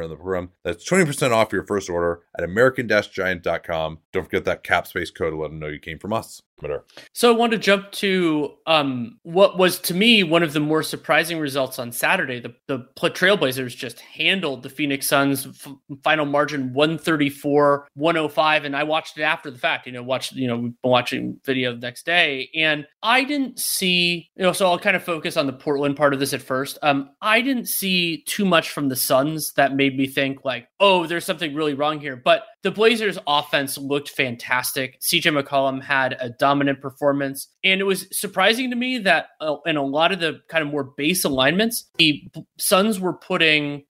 [0.00, 0.50] on the program.
[0.62, 3.98] That's 20% off your first order at American Giant.com.
[4.12, 6.42] Don't forget that CAPSPACE code to let them know you came from us.
[6.62, 6.84] Better.
[7.12, 10.84] So I want to jump to um, what was to me one of the more
[10.84, 12.38] surprising results on Saturday.
[12.38, 19.18] The the Trailblazers just handled the Phoenix Suns f- final margin 134-105 and I watched
[19.18, 22.06] it after the fact, you know, watched you know, we've been watching video the next
[22.06, 25.96] day and I didn't see, you know, so I'll kind of focus on the Portland
[25.96, 26.78] part of this at first.
[26.82, 31.08] Um I didn't see too much from the Suns that made me think like, "Oh,
[31.08, 35.00] there's something really wrong here." But the Blazers offense looked fantastic.
[35.00, 37.48] CJ McCollum had a dominant performance.
[37.64, 40.70] And it was surprising to me that uh, in a lot of the kind of
[40.70, 42.22] more base alignments, the
[42.58, 43.84] Suns were putting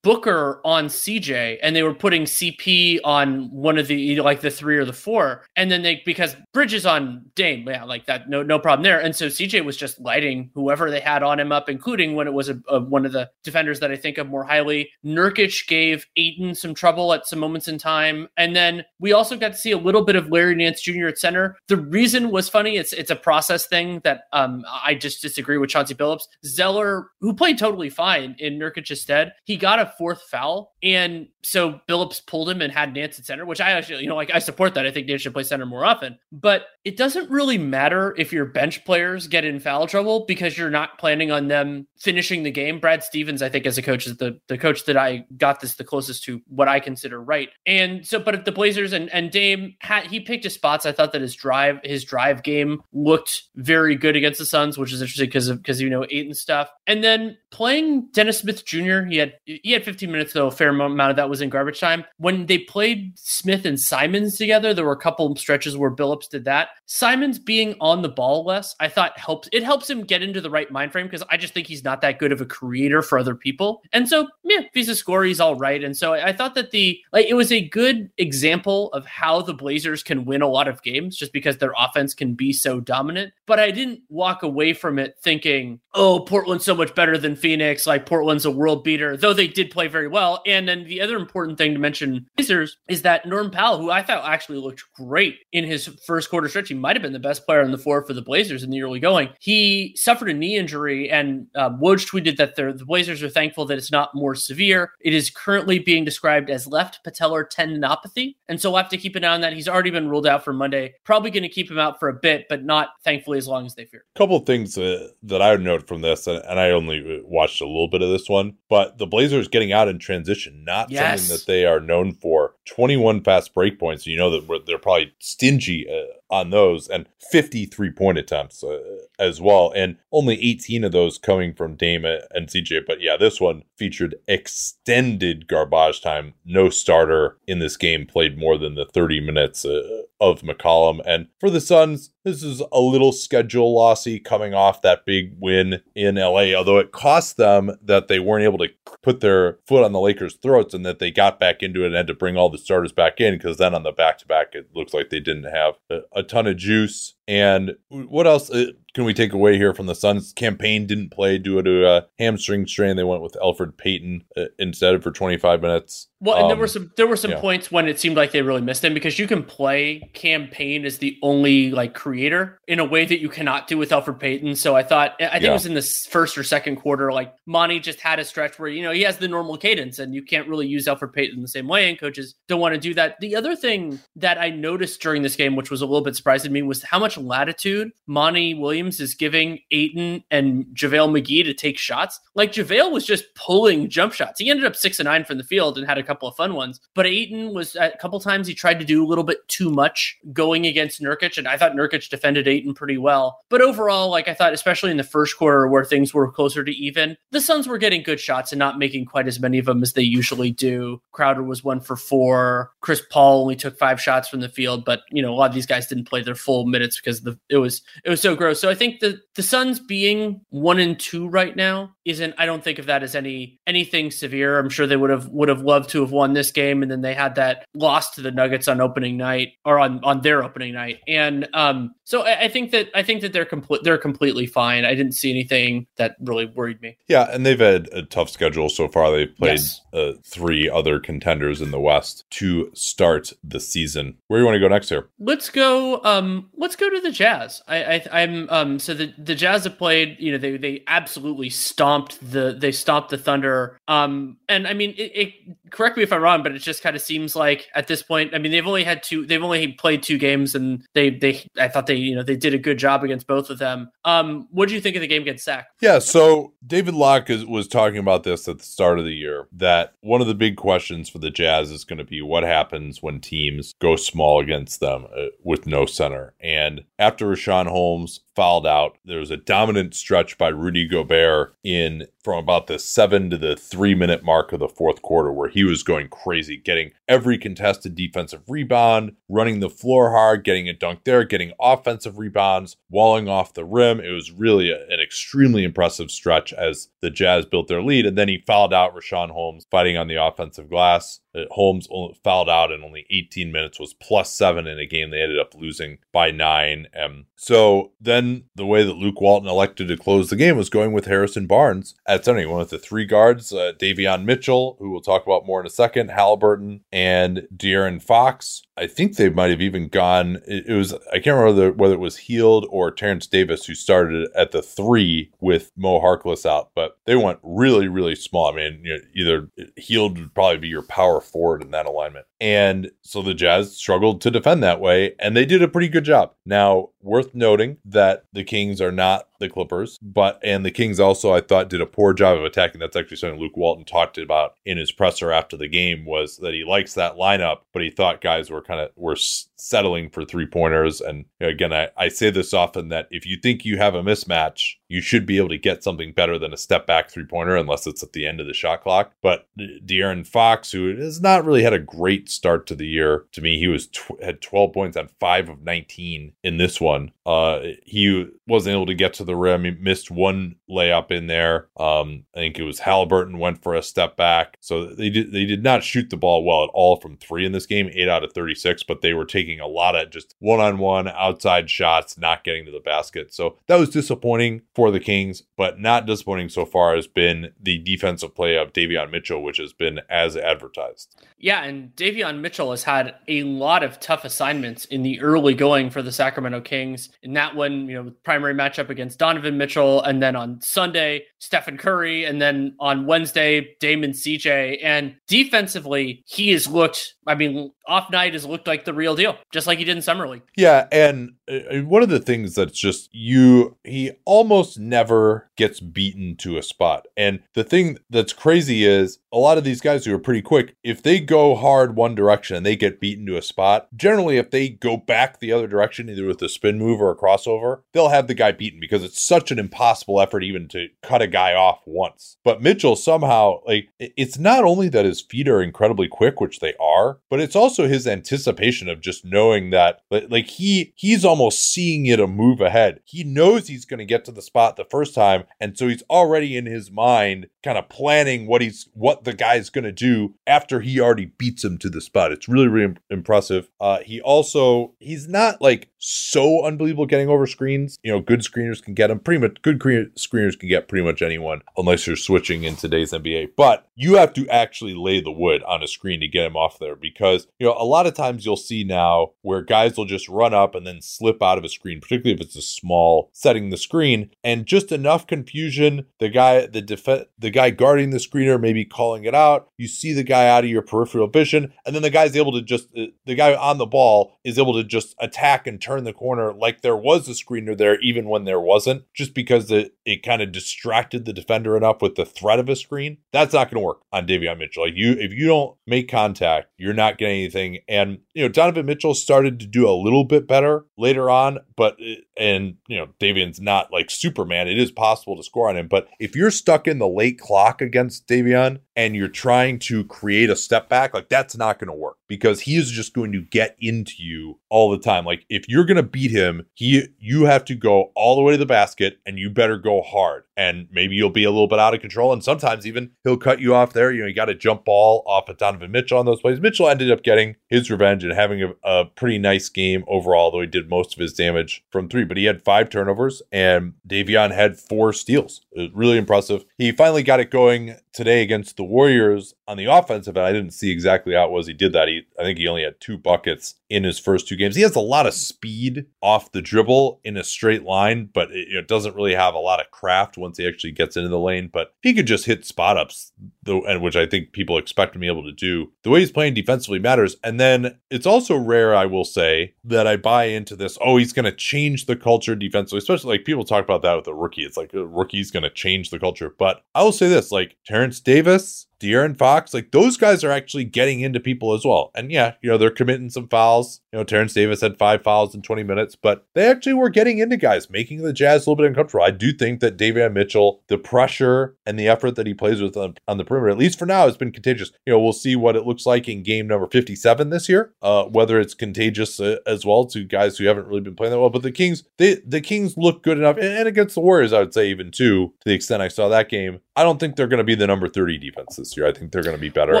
[0.04, 4.76] Booker on CJ and they were putting CP on one of the like the three
[4.76, 5.44] or the four.
[5.56, 9.00] And then they because Bridges on Dame, yeah, like that, no no problem there.
[9.00, 12.34] And so CJ was just lighting whoever they had on him up, including when it
[12.34, 14.90] was a, a, one of the defenders that I think of more highly.
[15.04, 18.28] Nurkic gave Ayton some trouble at some moments in time.
[18.36, 21.06] And then we also got to see a little bit of Larry Nance Jr.
[21.06, 21.56] at center.
[21.68, 22.76] The reason was funny.
[22.76, 26.24] It's it's a process thing that um I just disagree with Chauncey Billups.
[26.44, 30.72] Zeller, who played totally fine in Nurkic's stead, he got a fourth foul.
[30.82, 34.16] And so Billups pulled him and had Nance at center, which I actually, you know,
[34.16, 34.86] like I support that.
[34.86, 36.18] I think Nance should play center more often.
[36.32, 40.70] But it doesn't really matter if your bench players get in foul trouble because you're
[40.70, 42.78] not planning on them finishing the game.
[42.78, 45.76] Brad Stevens, I think, as a coach, is the, the coach that I got this
[45.76, 47.48] the closest to what I consider right.
[47.66, 50.92] And so, but if the Blazers and, and Dame had he picked his spots, I
[50.92, 55.00] thought that his drive his drive game looked very good against the Suns, which is
[55.00, 56.70] interesting because of because you know eight and stuff.
[56.86, 59.02] And then playing Dennis Smith Jr.
[59.02, 60.48] He had he had 15 minutes though.
[60.48, 62.04] A fair amount of that was in garbage time.
[62.18, 66.44] When they played Smith and Simons together, there were a couple stretches where Billups did
[66.46, 66.68] that.
[66.86, 69.48] Simons being on the ball less, I thought helps.
[69.52, 72.00] It helps him get into the right mind frame because I just think he's not
[72.00, 73.82] that good of a creator for other people.
[73.92, 75.82] And so, yeah, if he's a scorer, he's all right.
[75.82, 79.54] And so I thought that the like it was a good example of how the
[79.54, 83.32] Blazers can win a lot of games just because their offense can be so dominant.
[83.46, 87.86] But I didn't walk away from it thinking, oh, Portland's so much better than Phoenix.
[87.86, 90.42] Like Portland's a world beater, though they did play very well.
[90.46, 94.02] And then the other important thing to mention Blazers is that Norm Powell, who I
[94.02, 97.44] thought actually looked great in his first quarter stretch, he might have been the best
[97.44, 99.28] player on the floor for the Blazers in the early going.
[99.40, 103.78] He suffered a knee injury, and um, Woj tweeted that the Blazers are thankful that
[103.78, 104.92] it's not more severe.
[105.00, 109.16] It is currently being described as left patellar tendinopathy, and so we'll have to keep
[109.16, 109.52] an eye on that.
[109.52, 110.94] He's already been ruled out for Monday.
[111.04, 113.74] Probably going to keep him out for a bit, but not thankfully as long as
[113.74, 114.04] they fear.
[114.14, 117.20] A couple of things uh, that I would note from this, and, and, I only
[117.24, 120.90] watched a little bit of this one, but the Blazers getting out in transition, not
[120.90, 121.20] yes.
[121.20, 122.53] something that they are known for.
[122.66, 124.06] 21 fast break points.
[124.06, 128.80] You know that they're probably stingy uh, on those and 53 point attempts uh,
[129.18, 129.72] as well.
[129.74, 132.82] And only 18 of those coming from Dame and CJ.
[132.86, 136.34] But yeah, this one featured extended garbage time.
[136.44, 141.00] No starter in this game played more than the 30 minutes uh, of McCollum.
[141.06, 145.82] And for the Suns, this is a little schedule lossy coming off that big win
[145.94, 148.68] in LA, although it cost them that they weren't able to
[149.02, 151.94] put their foot on the Lakers' throats and that they got back into it and
[151.94, 154.54] had to bring all the starters back in because then on the back to back,
[154.54, 157.14] it looks like they didn't have a, a ton of juice.
[157.26, 158.50] And what else?
[158.50, 160.32] Uh, can we take away here from the Suns?
[160.32, 162.96] Cam Payne didn't play due to a hamstring strain.
[162.96, 166.08] They went with Elfrid Payton uh, instead for 25 minutes.
[166.24, 167.40] Well, and um, there were some there were some yeah.
[167.40, 170.86] points when it seemed like they really missed him because you can play Cam Payne
[170.86, 174.56] as the only like creator in a way that you cannot do with Elfrid Payton.
[174.56, 175.50] So I thought I think yeah.
[175.50, 178.70] it was in the first or second quarter, like Monty just had a stretch where
[178.70, 181.48] you know he has the normal cadence and you can't really use Elfrid Payton the
[181.48, 183.20] same way, and coaches don't want to do that.
[183.20, 186.48] The other thing that I noticed during this game, which was a little bit surprising
[186.48, 191.54] to me, was how much latitude Monty Williams is giving Ayton and JaVale McGee to
[191.54, 192.20] take shots.
[192.34, 194.40] Like JaVale was just pulling jump shots.
[194.40, 196.54] He ended up six and nine from the field and had a couple of fun
[196.54, 196.80] ones.
[196.94, 200.18] But Ayton was a couple times he tried to do a little bit too much
[200.32, 203.40] going against Nurkic, and I thought Nurkic defended Ayton pretty well.
[203.48, 206.72] But overall, like I thought, especially in the first quarter where things were closer to
[206.72, 209.82] even, the Suns were getting good shots and not making quite as many of them
[209.82, 211.00] as they usually do.
[211.12, 212.72] Crowder was one for four.
[212.80, 215.54] Chris Paul only took five shots from the field, but you know a lot of
[215.54, 218.60] these guys didn't play their full minutes because the it was it was so gross.
[218.60, 222.34] So I think the the Suns being one and two right now isn't.
[222.38, 224.58] I don't think of that as any anything severe.
[224.58, 227.02] I'm sure they would have would have loved to have won this game, and then
[227.02, 230.74] they had that loss to the Nuggets on opening night or on on their opening
[230.74, 234.46] night, and um, so I, I think that I think that they're complete they're completely
[234.46, 234.84] fine.
[234.84, 236.96] I didn't see anything that really worried me.
[237.08, 239.10] Yeah, and they've had a tough schedule so far.
[239.10, 239.80] They've played yes.
[239.92, 244.18] uh, three other contenders in the West to start the season.
[244.28, 245.08] Where do you want to go next here?
[245.18, 246.02] Let's go.
[246.04, 247.62] Um, let's go to the Jazz.
[247.68, 250.16] I, I I'm um so the the Jazz have played.
[250.18, 253.78] You know they they absolutely stomped the they stomped the Thunder.
[253.88, 255.34] Um, and I mean it, it
[255.74, 258.34] correct me if I'm wrong, but it just kind of seems like at this point,
[258.34, 261.68] I mean, they've only had two, they've only played two games, and they, they, I
[261.68, 263.90] thought they, you know, they did a good job against both of them.
[264.04, 265.66] Um, what do you think of the game against Sac?
[265.80, 269.48] Yeah, so David Locke is, was talking about this at the start of the year
[269.52, 273.02] that one of the big questions for the Jazz is going to be what happens
[273.02, 276.34] when teams go small against them uh, with no center.
[276.40, 278.98] And after Richaun Holmes fouled out.
[279.04, 283.54] There was a dominant stretch by Rudy Gobert in from about the seven to the
[283.54, 287.94] three minute mark of the fourth quarter where he was going crazy, getting every contested
[287.94, 293.52] defensive rebound, running the floor hard, getting a dunk there, getting offensive rebounds, walling off
[293.52, 294.00] the rim.
[294.00, 298.06] It was really a, an extremely impressive stretch as the Jazz built their lead.
[298.06, 301.20] And then he fouled out Richaun Holmes fighting on the offensive glass.
[301.34, 301.86] Uh, Holmes
[302.22, 305.54] fouled out in only 18 minutes, was plus seven in a game they ended up
[305.54, 306.86] losing by nine.
[306.94, 308.23] And so then
[308.54, 311.94] the way that Luke Walton elected to close the game was going with Harrison Barnes
[312.06, 312.40] at center.
[312.40, 315.66] He went with the three guards, uh, Davion Mitchell, who we'll talk about more in
[315.66, 318.62] a second, Haliburton, and De'Aaron Fox.
[318.76, 320.40] I think they might have even gone.
[320.46, 324.50] It, was I can't remember whether it was Hield or Terrence Davis who started at
[324.50, 328.52] the three with Mo Harkless out, but they went really really small.
[328.52, 332.26] I mean, you know, either Hield would probably be your power forward in that alignment,
[332.40, 336.04] and so the Jazz struggled to defend that way, and they did a pretty good
[336.04, 336.32] job.
[336.44, 341.32] Now, worth noting that the Kings are not the Clippers, but and the Kings also
[341.32, 342.80] I thought did a poor job of attacking.
[342.80, 346.54] That's actually something Luke Walton talked about in his presser after the game was that
[346.54, 349.16] he likes that lineup, but he thought guys were kind of were
[349.56, 351.00] settling for three pointers.
[351.00, 354.74] And again, I, I say this often that if you think you have a mismatch,
[354.88, 357.86] you should be able to get something better than a step back three pointer, unless
[357.86, 359.12] it's at the end of the shot clock.
[359.22, 363.40] But De'Aaron Fox, who has not really had a great start to the year, to
[363.40, 367.12] me, he was tw- had 12 points on five of 19 in this one.
[367.24, 369.64] Uh, he wasn't able to get to the rim.
[369.64, 371.68] He missed one layup in there.
[371.76, 374.56] Um, I think it was Haliburton went for a step back.
[374.60, 377.52] So they did they did not shoot the ball well at all from three in
[377.52, 380.60] this game, eight out of 36, but they were taking a lot of just one
[380.60, 383.34] on one outside shots, not getting to the basket.
[383.34, 387.78] So that was disappointing for the Kings, but not disappointing so far has been the
[387.78, 391.14] defensive play of Davion Mitchell, which has been as advertised.
[391.38, 395.90] Yeah, and Davion Mitchell has had a lot of tough assignments in the early going
[395.90, 397.10] for the Sacramento Kings.
[397.22, 401.76] In that one, you know, primary matchup against Donovan Mitchell, and then on Sunday, Stephen
[401.76, 404.78] Curry, and then on Wednesday, Damon CJ.
[404.82, 409.36] And defensively, he has looked, I mean, off night has looked like the real deal,
[409.52, 410.42] just like he did in Summer League.
[410.56, 416.56] Yeah, and one of the things that's just you, he almost never gets beaten to
[416.56, 417.06] a spot.
[417.16, 420.76] And the thing that's crazy is a lot of these guys who are pretty quick,
[420.82, 424.50] if they go hard one direction and they get beaten to a spot, generally, if
[424.50, 428.08] they go back the other direction, either with a spin move or a crossover, they'll
[428.08, 431.52] have the guy beaten because it's such an impossible effort even to cut a guy
[431.54, 432.36] off once.
[432.44, 436.74] But Mitchell somehow, like, it's not only that his feet are incredibly quick, which they
[436.80, 442.06] are, but it's also his anticipation of just knowing that, like, he he's almost seeing
[442.06, 443.00] it a move ahead.
[443.04, 446.04] He knows he's going to get to the spot the first time, and so he's
[446.08, 450.34] already in his mind kind of planning what he's what the guy's going to do
[450.46, 452.30] after he already beats him to the spot.
[452.30, 453.68] It's really really impressive.
[453.80, 457.98] Uh, he also he's not like so unbelievable getting over screens.
[458.02, 459.18] You know, good screeners can get them.
[459.18, 459.62] pretty much.
[459.62, 463.50] Good screeners can get pretty much anyone unless you're switching in today's NBA.
[463.56, 466.78] But you have to actually lay the wood on a screen to get him off
[466.78, 470.28] there because you know a lot of times you'll see now where guys will just
[470.28, 473.70] run up and then slip out of a screen, particularly if it's a small setting
[473.70, 476.06] the screen, and just enough confusion.
[476.18, 479.68] The guy, the def- the guy guarding the screener, maybe calling it out.
[479.78, 482.62] You see the guy out of your peripheral vision, and then the guy's able to
[482.62, 486.12] just uh, the guy on the ball is able to just attack and turn the
[486.12, 490.24] corner like there was a screener there, even when there wasn't, just because it it
[490.24, 493.18] kind of distracted the defender enough with the threat of a screen.
[493.32, 494.84] That's not going to work on Davion Mitchell.
[494.84, 497.78] Like you, if you don't make contact, you're not getting anything.
[497.88, 501.96] And you know, Donovan Mitchell started to do a little bit better later on, but
[502.00, 504.66] eh, and you know, Davion's not like Superman.
[504.66, 507.80] It is possible to score on him, but if you're stuck in the late clock
[507.80, 511.94] against Davion and you're trying to create a step back, like that's not going to
[511.94, 515.24] work because he is just going to get into you all the time.
[515.24, 518.52] Like if you're going to beat him, he you have to go all the way
[518.52, 520.44] to the basket and you better go hard.
[520.56, 523.60] And maybe you'll be a little bit out of control and sometimes even he'll cut
[523.60, 524.12] you off there.
[524.12, 526.60] You know, you got a jump ball off of Donovan Mitchell on those plays.
[526.60, 530.60] Mitchell ended up getting his revenge and having a, a pretty nice game overall, though
[530.60, 532.24] he did most of his damage from three.
[532.24, 535.62] But he had five turnovers and Davion had four steals.
[535.72, 536.64] It was really impressive.
[536.78, 540.46] He finally got it going today against the Warriors on the offensive end.
[540.46, 542.08] I didn't see exactly how it was he did that.
[542.08, 544.76] He I think he only had two buckets in his first two games.
[544.76, 548.68] He has a lot of speed off the dribble in a straight line, but it,
[548.70, 551.68] it doesn't really have a lot of craft once he actually gets into the lane.
[551.72, 553.32] But he could just hit spot ups,
[553.64, 555.92] though, and which I think people expect to be able to do.
[556.02, 557.36] The way he's playing defensively matters.
[557.42, 560.98] And then it's also rare, I will say, that I buy into this.
[561.00, 564.26] Oh, he's going to change the culture defensively, especially like people talk about that with
[564.26, 564.62] a rookie.
[564.62, 566.54] It's like a rookie's going to change the culture.
[566.58, 570.84] But I will say this: like Terrence Davis De'Aaron Fox, like those guys are actually
[570.84, 572.10] getting into people as well.
[572.14, 574.00] And yeah, you know, they're committing some fouls.
[574.12, 577.38] You know, Terrence Davis had five fouls in 20 minutes, but they actually were getting
[577.38, 579.24] into guys, making the Jazz a little bit uncomfortable.
[579.24, 582.96] I do think that Davion Mitchell, the pressure and the effort that he plays with
[582.96, 584.90] on, on, the perimeter, at least for now, it's been contagious.
[585.06, 588.24] You know, we'll see what it looks like in game number 57 this year, uh,
[588.24, 591.50] whether it's contagious uh, as well to guys who haven't really been playing that well.
[591.50, 594.60] But the Kings, they the Kings look good enough, and, and against the Warriors, I
[594.60, 597.48] would say even too, to the extent I saw that game, I don't think they're
[597.48, 599.06] going to be the number 30 defense this year.
[599.06, 600.00] I think they're going to be better, well,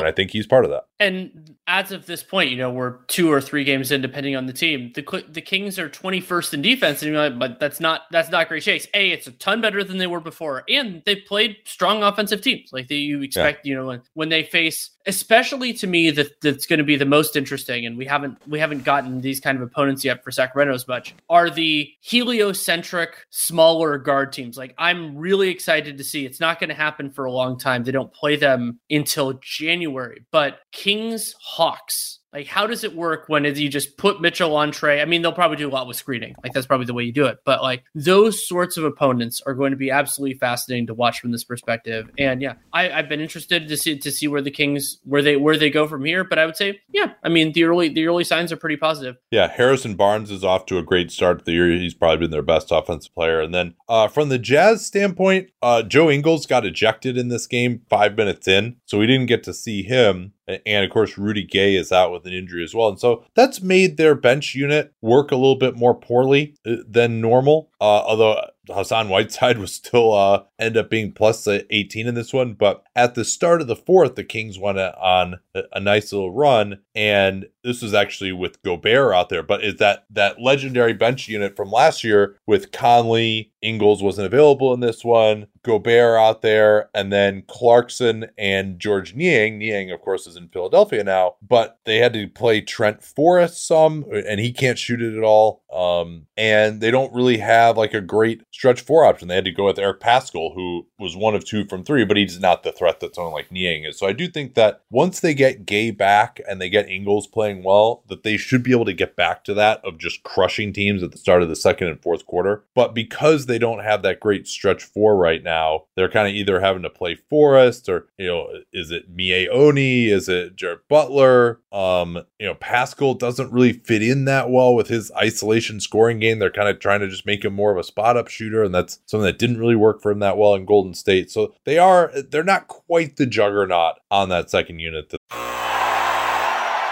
[0.00, 0.86] and I think he's part of that.
[1.00, 4.46] And as of this point, you know, we're two or three games in, depending on
[4.46, 4.92] the team.
[4.94, 8.48] The the Kings are 21st in defense, and you're like, but that's not that's not
[8.48, 8.86] great shakes.
[8.94, 12.70] A, it's a ton better than they were before, and they played strong offensive teams
[12.72, 13.66] like that you expect.
[13.66, 13.70] Yeah.
[13.70, 17.04] You know, when when they face especially to me that that's going to be the
[17.04, 20.72] most interesting and we haven't we haven't gotten these kind of opponents yet for Sacramento
[20.72, 26.40] as much are the heliocentric smaller guard teams like I'm really excited to see it's
[26.40, 27.84] not going to happen for a long time.
[27.84, 30.24] They don't play them until January.
[30.30, 35.00] But Kings Hawks like, how does it work when you just put Mitchell on Trae?
[35.00, 36.34] I mean, they'll probably do a lot with screening.
[36.42, 37.38] Like, that's probably the way you do it.
[37.44, 41.30] But like, those sorts of opponents are going to be absolutely fascinating to watch from
[41.30, 42.10] this perspective.
[42.18, 45.36] And yeah, I, have been interested to see to see where the Kings where they
[45.36, 46.24] where they go from here.
[46.24, 49.16] But I would say, yeah, I mean, the early the early signs are pretty positive.
[49.30, 51.70] Yeah, Harrison Barnes is off to a great start to the year.
[51.70, 53.40] He's probably been their best offensive player.
[53.40, 57.82] And then uh, from the Jazz standpoint, uh, Joe Ingles got ejected in this game
[57.88, 60.32] five minutes in, so we didn't get to see him.
[60.46, 62.88] And of course, Rudy Gay is out with an injury as well.
[62.88, 67.20] And so that's made their bench unit work a little bit more poorly uh, than
[67.20, 67.70] normal.
[67.80, 72.54] Uh, although Hassan Whiteside was still uh, end up being plus 18 in this one.
[72.54, 76.32] But at the start of the fourth, the Kings went on a, a nice little
[76.32, 76.80] run.
[76.94, 79.42] And this was actually with Gobert out there.
[79.42, 84.74] But is that that legendary bench unit from last year with Conley, Ingles wasn't available
[84.74, 85.46] in this one.
[85.64, 89.58] Gobert out there, and then Clarkson and Georges Niang.
[89.58, 94.04] Niang, of course, is in Philadelphia now, but they had to play Trent Forrest some,
[94.12, 95.62] and he can't shoot it at all.
[95.72, 99.28] Um, and they don't really have like a great stretch four option.
[99.28, 102.16] They had to go with Eric Paschall, who was one of two from three, but
[102.16, 103.98] he's not the threat that someone like Niang is.
[103.98, 107.64] So I do think that once they get Gay back and they get Ingles playing
[107.64, 111.02] well, that they should be able to get back to that of just crushing teams
[111.02, 112.64] at the start of the second and fourth quarter.
[112.74, 115.53] But because they don't have that great stretch four right now,
[115.96, 120.08] they're kind of either having to play Forrest or, you know, is it Miye Oni?
[120.08, 121.60] Is it Jared Butler?
[121.72, 126.38] Um, you know, Paschall doesn't really fit in that well with his isolation scoring game.
[126.38, 128.74] They're kind of trying to just make him more of a spot up shooter, and
[128.74, 131.30] that's something that didn't really work for him that well in Golden State.
[131.30, 135.14] So they are they're not quite the juggernaut on that second unit.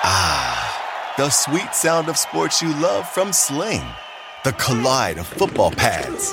[0.05, 3.85] Ah, the sweet sound of sports you love from Sling.
[4.45, 6.33] The collide of football pads.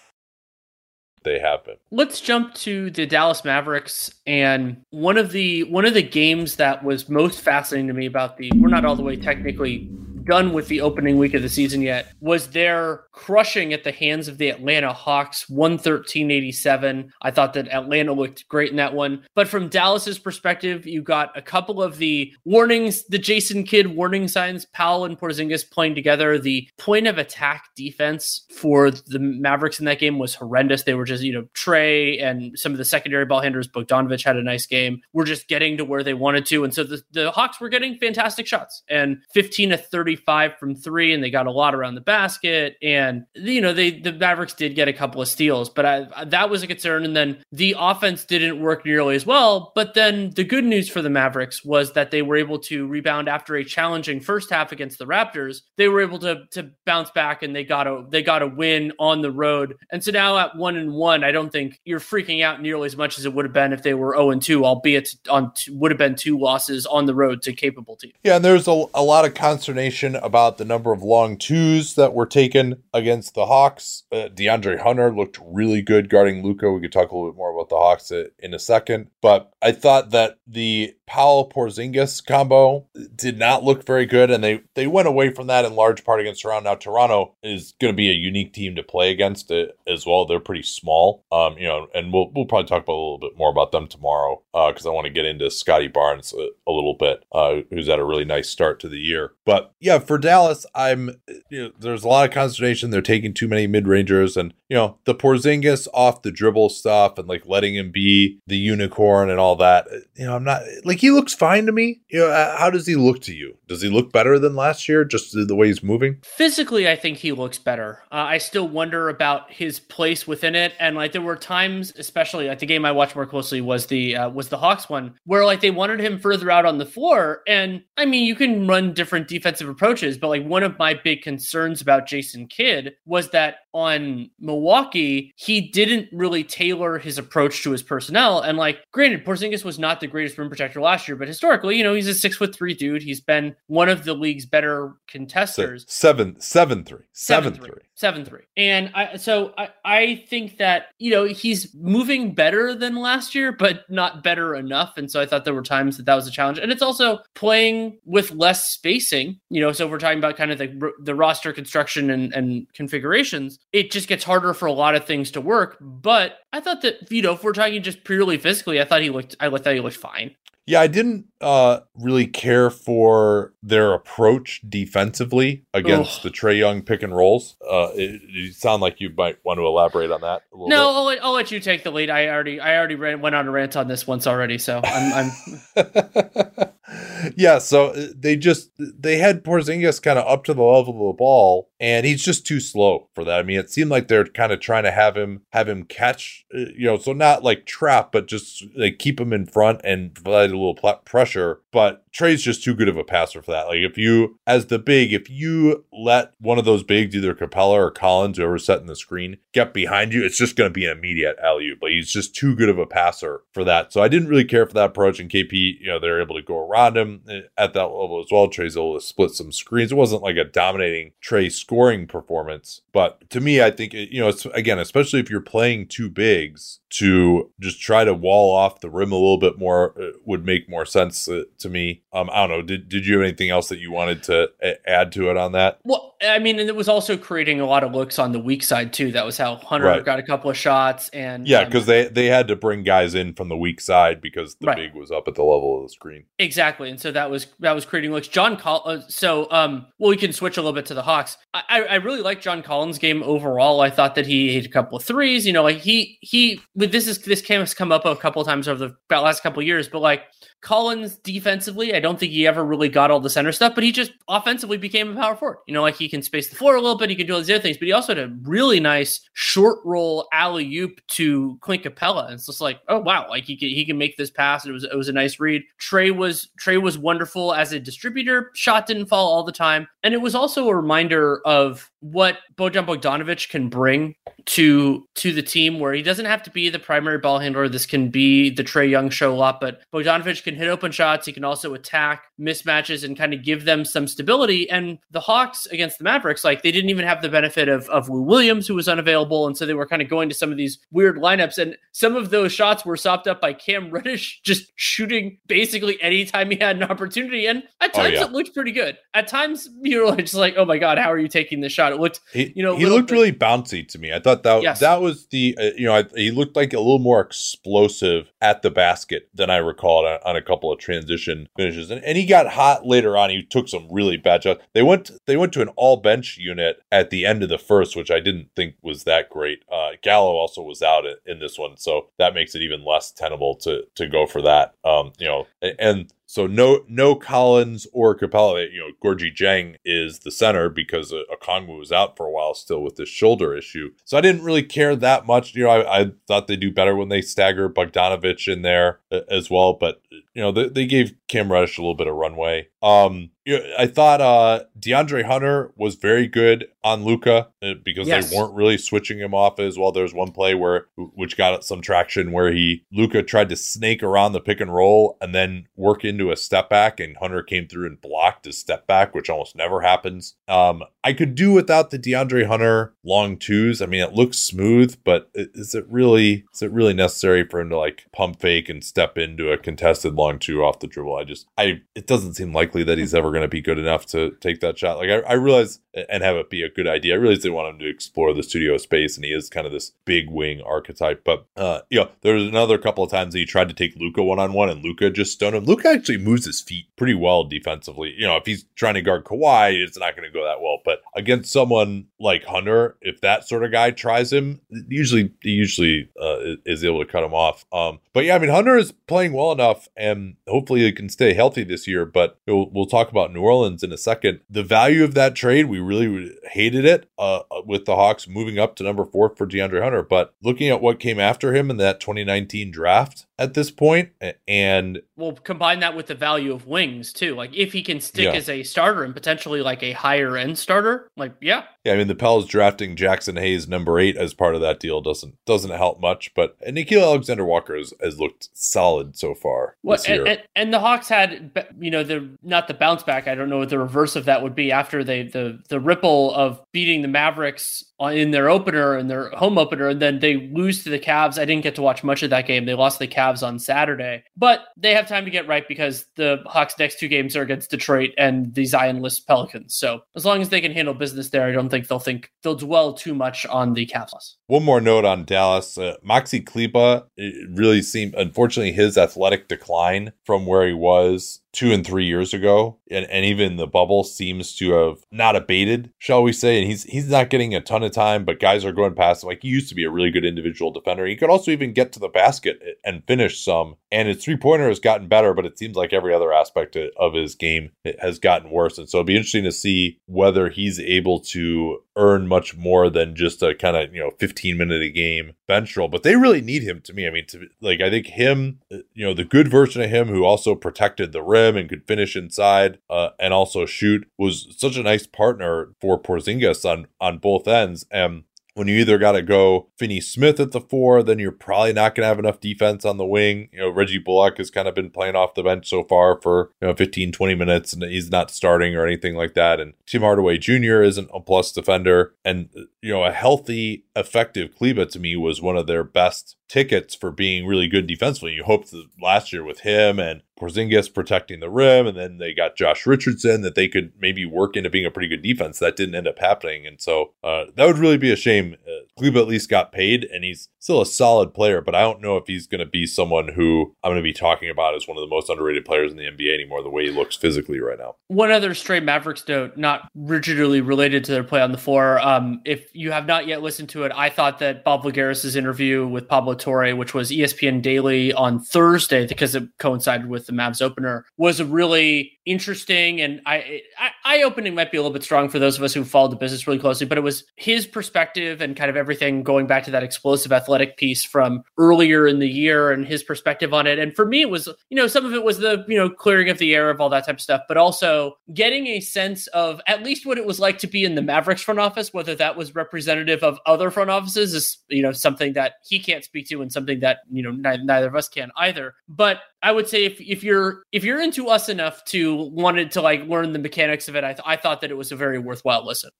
[1.23, 1.75] They happen.
[1.91, 6.83] Let's jump to the Dallas Mavericks and one of the one of the games that
[6.83, 9.87] was most fascinating to me about the we're not all the way technically
[10.25, 14.27] done with the opening week of the season yet was their crushing at the hands
[14.27, 17.09] of the Atlanta Hawks 113-87.
[17.21, 19.23] I thought that Atlanta looked great in that one.
[19.35, 24.27] But from Dallas's perspective, you got a couple of the warnings, the Jason Kidd warning
[24.27, 26.37] signs, Powell and Porzingis playing together.
[26.37, 30.83] The point of attack defense for the Mavericks in that game was horrendous.
[30.83, 34.37] They were just, you know, Trae and some of the secondary ball handlers, Bogdanovic had
[34.37, 35.01] a nice game.
[35.13, 36.63] We're just getting to where they wanted to.
[36.63, 40.75] And so the, the Hawks were getting fantastic shots and 15 to 30 35 from
[40.75, 42.75] three, and they got a lot around the basket.
[42.81, 46.49] And you know, they the Mavericks did get a couple of steals, but I, that
[46.49, 47.05] was a concern.
[47.05, 49.71] And then the offense didn't work nearly as well.
[49.75, 53.29] But then the good news for the Mavericks was that they were able to rebound
[53.29, 55.61] after a challenging first half against the Raptors.
[55.77, 58.91] They were able to to bounce back, and they got a they got a win
[58.99, 59.77] on the road.
[59.91, 62.97] And so now at one and one, I don't think you're freaking out nearly as
[62.97, 65.91] much as it would have been if they were zero and two, albeit on would
[65.91, 68.13] have been two losses on the road to capable teams.
[68.23, 72.13] Yeah, and there's a, a lot of consternation about the number of long twos that
[72.13, 74.03] were taken against the Hawks.
[74.11, 76.71] Uh, DeAndre Hunter looked really good guarding Luka.
[76.71, 79.71] We could talk a little bit more about the Hawks in a second, but I
[79.71, 85.09] thought that the Powell Porzingis combo did not look very good, and they they went
[85.09, 86.69] away from that in large part against Toronto.
[86.69, 90.25] Now Toronto is going to be a unique team to play against it as well.
[90.25, 93.37] They're pretty small, um, you know, and we'll we'll probably talk about a little bit
[93.37, 96.71] more about them tomorrow because uh, I want to get into Scottie Barnes a, a
[96.71, 99.33] little bit, uh, who's had a really nice start to the year.
[99.45, 102.89] But yeah, for Dallas, I'm you know, there's a lot of consternation.
[102.89, 107.17] They're taking too many mid rangers, and you know the Porzingis off the dribble stuff
[107.17, 109.87] and like letting him be the unicorn and all that.
[110.15, 112.01] You know, I'm not like he looks fine to me.
[112.09, 113.57] You know, uh, how does he look to you?
[113.67, 115.03] Does he look better than last year?
[115.03, 116.19] Just the way he's moving.
[116.23, 118.03] Physically, I think he looks better.
[118.11, 122.47] Uh, I still wonder about his place within it, and like there were times, especially
[122.47, 125.45] like the game I watched more closely was the uh, was the Hawks one, where
[125.45, 128.93] like they wanted him further out on the floor, and I mean you can run
[128.93, 130.17] different defensive approaches.
[130.17, 135.61] But like one of my big concerns about Jason Kidd was that on Milwaukee, he
[135.61, 138.41] didn't really tailor his approach to his personnel.
[138.41, 141.83] And like, granted, Porzingis was not the greatest rim protector last year, but historically, you
[141.83, 143.01] know, he's a six foot three dude.
[143.01, 145.85] He's been one of the league's better contesters.
[145.87, 147.69] Seven, seven, three, seven, seven three.
[147.69, 148.41] three, seven three.
[148.57, 153.51] And I, so I, I think that you know he's moving better than last year,
[153.51, 154.93] but not better enough.
[154.97, 156.57] And so I thought there were times that that was a challenge.
[156.57, 159.39] And it's also playing with less spacing.
[159.49, 163.59] You know, so we're talking about kind of the the roster construction and, and configurations,
[163.73, 165.77] it just gets harder for a lot of things to work.
[165.79, 169.09] But I thought that you know if we're talking just purely physically, I thought he
[169.09, 170.35] looked I thought he looked fine.
[170.65, 176.23] Yeah, I didn't uh, really care for their approach defensively against Ugh.
[176.23, 177.55] the Trae Young pick and rolls.
[177.61, 180.89] Uh, it, it sound like you might want to elaborate on that a little No,
[180.89, 182.09] I'll let, I'll let you take the lead.
[182.09, 185.31] I already I already ran, went on a rant on this once already, so I'm,
[185.75, 186.71] I'm
[187.35, 191.13] yeah, so uh, they just they had Porzingis kind of up to the level of
[191.13, 193.39] the ball, and he's just too slow for that.
[193.39, 196.45] I mean, it seemed like they're kind of trying to have him have him catch,
[196.53, 200.13] uh, you know, so not like trap, but just like keep him in front and
[200.13, 201.01] provide a little pl-
[201.31, 201.61] pressure.
[201.71, 203.67] But Trae's just too good of a passer for that.
[203.67, 207.73] Like if you, as the big, if you let one of those bigs, either Capela
[207.73, 210.97] or Collins, whoever's setting the screen, get behind you, it's just going to be an
[210.97, 211.73] immediate alley.
[211.81, 213.93] Like he's just too good of a passer for that.
[213.93, 215.19] So I didn't really care for that approach.
[215.19, 218.31] And KP, you know, they're able to go around him eh, at that level as
[218.31, 218.49] well.
[218.49, 219.91] Trae's able to split some screens.
[219.91, 224.29] It wasn't like a dominating Trae scoring performance, but to me, I think you know,
[224.29, 228.89] it's again, especially if you're playing two bigs, to just try to wall off the
[228.89, 232.03] rim a little bit more uh, would make more sense uh, to me.
[232.13, 232.61] Um, I don't know.
[232.61, 234.51] Did Did you have anything else that you wanted to
[234.87, 235.79] add to it on that?
[235.83, 238.63] Well, I mean, and it was also creating a lot of looks on the weak
[238.63, 239.11] side too.
[239.11, 240.05] That was how Hunter Right.
[240.05, 243.15] got a couple of shots, and Yeah, um, because they they had to bring guys
[243.15, 244.77] in from the weak side because the Right.
[244.77, 246.23] big was up at the level of the screen.
[246.39, 248.27] exactly, and so that was that was creating looks.
[248.27, 251.37] John Col- uh, so um, well, we can switch a little bit to the Hawks.
[251.53, 253.81] I I really like John Collins' game overall.
[253.81, 255.45] I thought that he hit a couple of threes.
[255.47, 256.61] You know, like he he.
[256.75, 259.41] This is this came has come up a couple of times over the about last
[259.43, 260.23] couple of years, but like.
[260.63, 263.91] Collins defensively, I don't think he ever really got all the center stuff, but he
[263.91, 265.57] just offensively became a power forward.
[265.67, 267.39] You know, like he can space the floor a little bit, he can do all
[267.39, 271.57] these other things, but he also had a really nice short roll alley oop to
[271.61, 272.25] Clint Capela.
[272.25, 274.65] And it's just like, oh wow, like he can he can make this pass.
[274.65, 275.63] It was it was a nice read.
[275.79, 278.51] Trae was Trae was wonderful as a distributor.
[278.53, 282.85] Shot didn't fall all the time, and it was also a reminder of what Bojan
[282.85, 284.15] Bogdanovic can bring
[284.47, 287.69] to to the team where he doesn't have to be the primary ball handler.
[287.69, 291.25] This can be the Trae Young show a lot, but Bogdanovic can hit open shots.
[291.27, 294.69] He can also attack mismatches and kind of give them some stability.
[294.69, 298.09] And the Hawks against the Mavericks, like they didn't even have the benefit of of
[298.09, 300.57] Lou Williams, who was unavailable, and so they were kind of going to some of
[300.57, 301.57] these weird lineups.
[301.59, 306.49] And some of those shots were sopped up by Cam Reddish just shooting basically anytime
[306.49, 307.45] he had an opportunity.
[307.45, 308.25] And at Oh, times yeah.
[308.25, 308.97] it looked pretty good.
[309.13, 311.90] At times you're like just like, oh my god, how are you taking this shot?
[311.91, 314.11] It looked He, You know, he looked bit- really bouncy to me.
[314.13, 314.79] I thought that Yes.
[314.79, 318.61] that was the uh, you know I, he looked like a little more explosive at
[318.61, 322.25] the basket than I recalled on, on a couple of transition finishes, and, and he
[322.25, 323.29] got hot later on.
[323.29, 324.63] He took some really bad shots.
[324.73, 327.95] They went they went to an all bench unit at the end of the first,
[327.95, 329.63] which I didn't think was that great.
[329.71, 333.11] Uh, Gallo also was out in, in this one, so that makes it even less
[333.11, 334.73] tenable to to go for that.
[334.83, 335.47] Um, you know,
[335.79, 338.71] and so no no Collins or Capela.
[338.71, 342.81] You know, Gorgui Dieng is the center because Okongwu was out for a while still
[342.81, 343.91] with this shoulder issue.
[344.05, 345.53] So I didn't really care that much.
[345.53, 349.19] You know, I, I thought they do better when they stagger Bogdanovic in there uh,
[349.29, 349.73] as well.
[349.73, 350.01] But
[350.33, 352.69] you know, they, they gave Cam Reddish a little bit of runway.
[352.81, 358.29] Um, I thought uh DeAndre Hunter was very good on Luka uh, because Yes.
[358.29, 359.91] they weren't really switching him off as well.
[359.91, 364.33] There's one play where which got some traction where he Luka tried to snake around
[364.33, 367.87] the pick and roll and then work into a step back, and Hunter came through
[367.87, 370.35] and blocked his step back, which almost never happens.
[370.47, 373.81] Um, I could do without the DeAndre Hunter long twos.
[373.81, 377.69] I mean, it looks smooth, but is it really is it really necessary for him
[377.69, 381.15] to like pump fake and step into a contested long two off the dribble?
[381.15, 384.05] I just I it doesn't seem likely that he's ever going to be good enough
[384.07, 384.97] to take that shot.
[384.97, 387.13] Like I, I realize and have it be a good idea.
[387.13, 389.73] I realize they want him to explore the studio space, and he is kind of
[389.73, 391.23] this big wing archetype.
[391.23, 394.23] But uh, you know, there was another couple of times he tried to take Luka
[394.23, 395.65] one on one, and Luka just stoned him.
[395.65, 398.13] Luka actually moves his feet pretty well defensively.
[398.17, 400.79] You know, if he's trying to guard Kawhi, it's not going to go that well.
[400.85, 406.09] But against someone like Hunter, if that sort of guy tries him, usually he usually
[406.21, 407.65] uh, is able to cut him off.
[407.71, 411.33] Um, but yeah, I mean Hunter is playing well enough, and hopefully he can stay
[411.33, 412.05] healthy this year.
[412.05, 414.41] But we'll, we'll talk about New Orleans in a second.
[414.49, 418.75] The value of that trade, we really hated it uh, with the Hawks moving up
[418.75, 420.03] to number four for DeAndre Hunter.
[420.03, 424.11] But looking at what came after him in that 2019 draft, at this point,
[424.47, 427.33] and we'll combine that with the value of wings too.
[427.33, 428.33] Like if he can stick yeah.
[428.33, 431.93] as a starter and potentially like a higher end starter, like yeah, yeah.
[431.93, 435.35] I mean, the Pels drafting Jaxson Hayes number eight as part of that deal doesn't
[435.45, 439.75] doesn't help much, but and Nickeil Alexander Walker has, has looked solid so far.
[439.83, 443.27] Well, and, and, and, the Hawks had you know the not the bounce back.
[443.27, 446.33] I don't know what the reverse of that would be after they the the ripple
[446.33, 450.83] of beating the Mavericks in their opener and their home opener, and then they lose
[450.83, 451.37] to the Cavs.
[451.37, 452.65] I didn't get to watch much of that game.
[452.65, 456.39] They lost the Cavs on Saturday, but they have time to get right because the
[456.45, 459.75] Hawks' next two games are against Detroit and the Zion-less Pelicans.
[459.75, 462.55] So as long as they can handle business there, I don't think they'll think they'll
[462.55, 464.37] dwell too much on the Cavs loss.
[464.47, 467.07] One more note on Dallas: uh, Maxi Kleber
[467.53, 472.77] really seemed, unfortunately, his athletic decline from where he was two and three years ago,
[472.89, 476.59] and, and even the bubble seems to have not abated, shall we say?
[476.59, 479.27] And he's he's not getting a ton of time, but guys are going past him.
[479.27, 481.05] Like he used to be a really good individual defender.
[481.05, 483.75] He could also even get to the basket and finish some.
[483.91, 487.13] And his three pointer has gotten better, but it seems like every other aspect of
[487.13, 488.77] his game has gotten worse.
[488.77, 493.15] And so it'll be interesting to see whether he's able to earn much more than
[493.15, 496.39] just a kind of you know 15 minute a game bench role but they really
[496.39, 499.25] need him to me i mean to like i think him uh, you know the
[499.25, 503.09] good version of him who also protected the rim rim and could finish inside uh,
[503.19, 507.85] and also shoot was such a nice partner for Porzingis on on both ends.
[507.91, 508.23] And
[508.53, 511.95] when you either got to go Finney Smith at the four, then you're probably not
[511.95, 513.49] going to have enough defense on the wing.
[513.51, 516.51] You know, Reggie Bullock has kind of been playing off the bench so far for,
[516.61, 519.59] you know, 15, 20 minutes, and he's not starting or anything like that.
[519.59, 520.81] And Tim Hardaway Jr.
[520.81, 522.13] isn't a plus defender.
[522.25, 522.49] And,
[522.81, 527.11] you know, a healthy, effective Kleber to me was one of their best tickets for
[527.11, 528.33] being really good defensively.
[528.33, 532.55] You hoped last year with him and Porzingis protecting the rim, and then they got
[532.55, 535.59] Josh Richardson that they could maybe work into being a pretty good defense.
[535.59, 538.55] That didn't end up happening, and so uh, that would really be a shame.
[538.67, 542.01] Uh, Kleber at least got paid, and he's still a solid player, but I don't
[542.01, 544.87] know if he's going to be someone who I'm going to be talking about as
[544.87, 546.61] one of the most underrated players in the NBA anymore.
[546.63, 547.95] The way he looks physically right now.
[548.07, 551.99] One other stray Mavericks note, not rigidly related to their play on the floor.
[551.99, 555.87] Um, if you have not yet listened to it, I thought that Bob Voulgaris' interview
[555.87, 560.61] with Pablo Torre, which was ESPN Daily on Thursday because it coincided with the Mavs
[560.61, 565.03] opener, was a really interesting and I, I eye opening might be a little bit
[565.03, 567.65] strong for those of us who followed the business really closely, but it was his
[567.65, 572.19] perspective and kind of everything going back to that explosive athletic piece from earlier in
[572.19, 573.79] the year and his perspective on it.
[573.79, 576.29] And for me, it was, you know, some of it was the, you know, clearing
[576.29, 579.61] of the air of all that type of stuff, but also getting a sense of
[579.67, 582.35] at least what it was like to be in the Mavericks front office, whether that
[582.35, 586.41] was representative of other front offices is, you know, something that he can't speak to
[586.41, 588.75] and something that, you know, neither, neither of us can either.
[588.87, 592.81] But I would say if, if you're if you're into us enough to wanted to
[592.81, 595.19] like learn the mechanics of it, I, th- I thought that it was a very
[595.19, 595.91] worthwhile listen.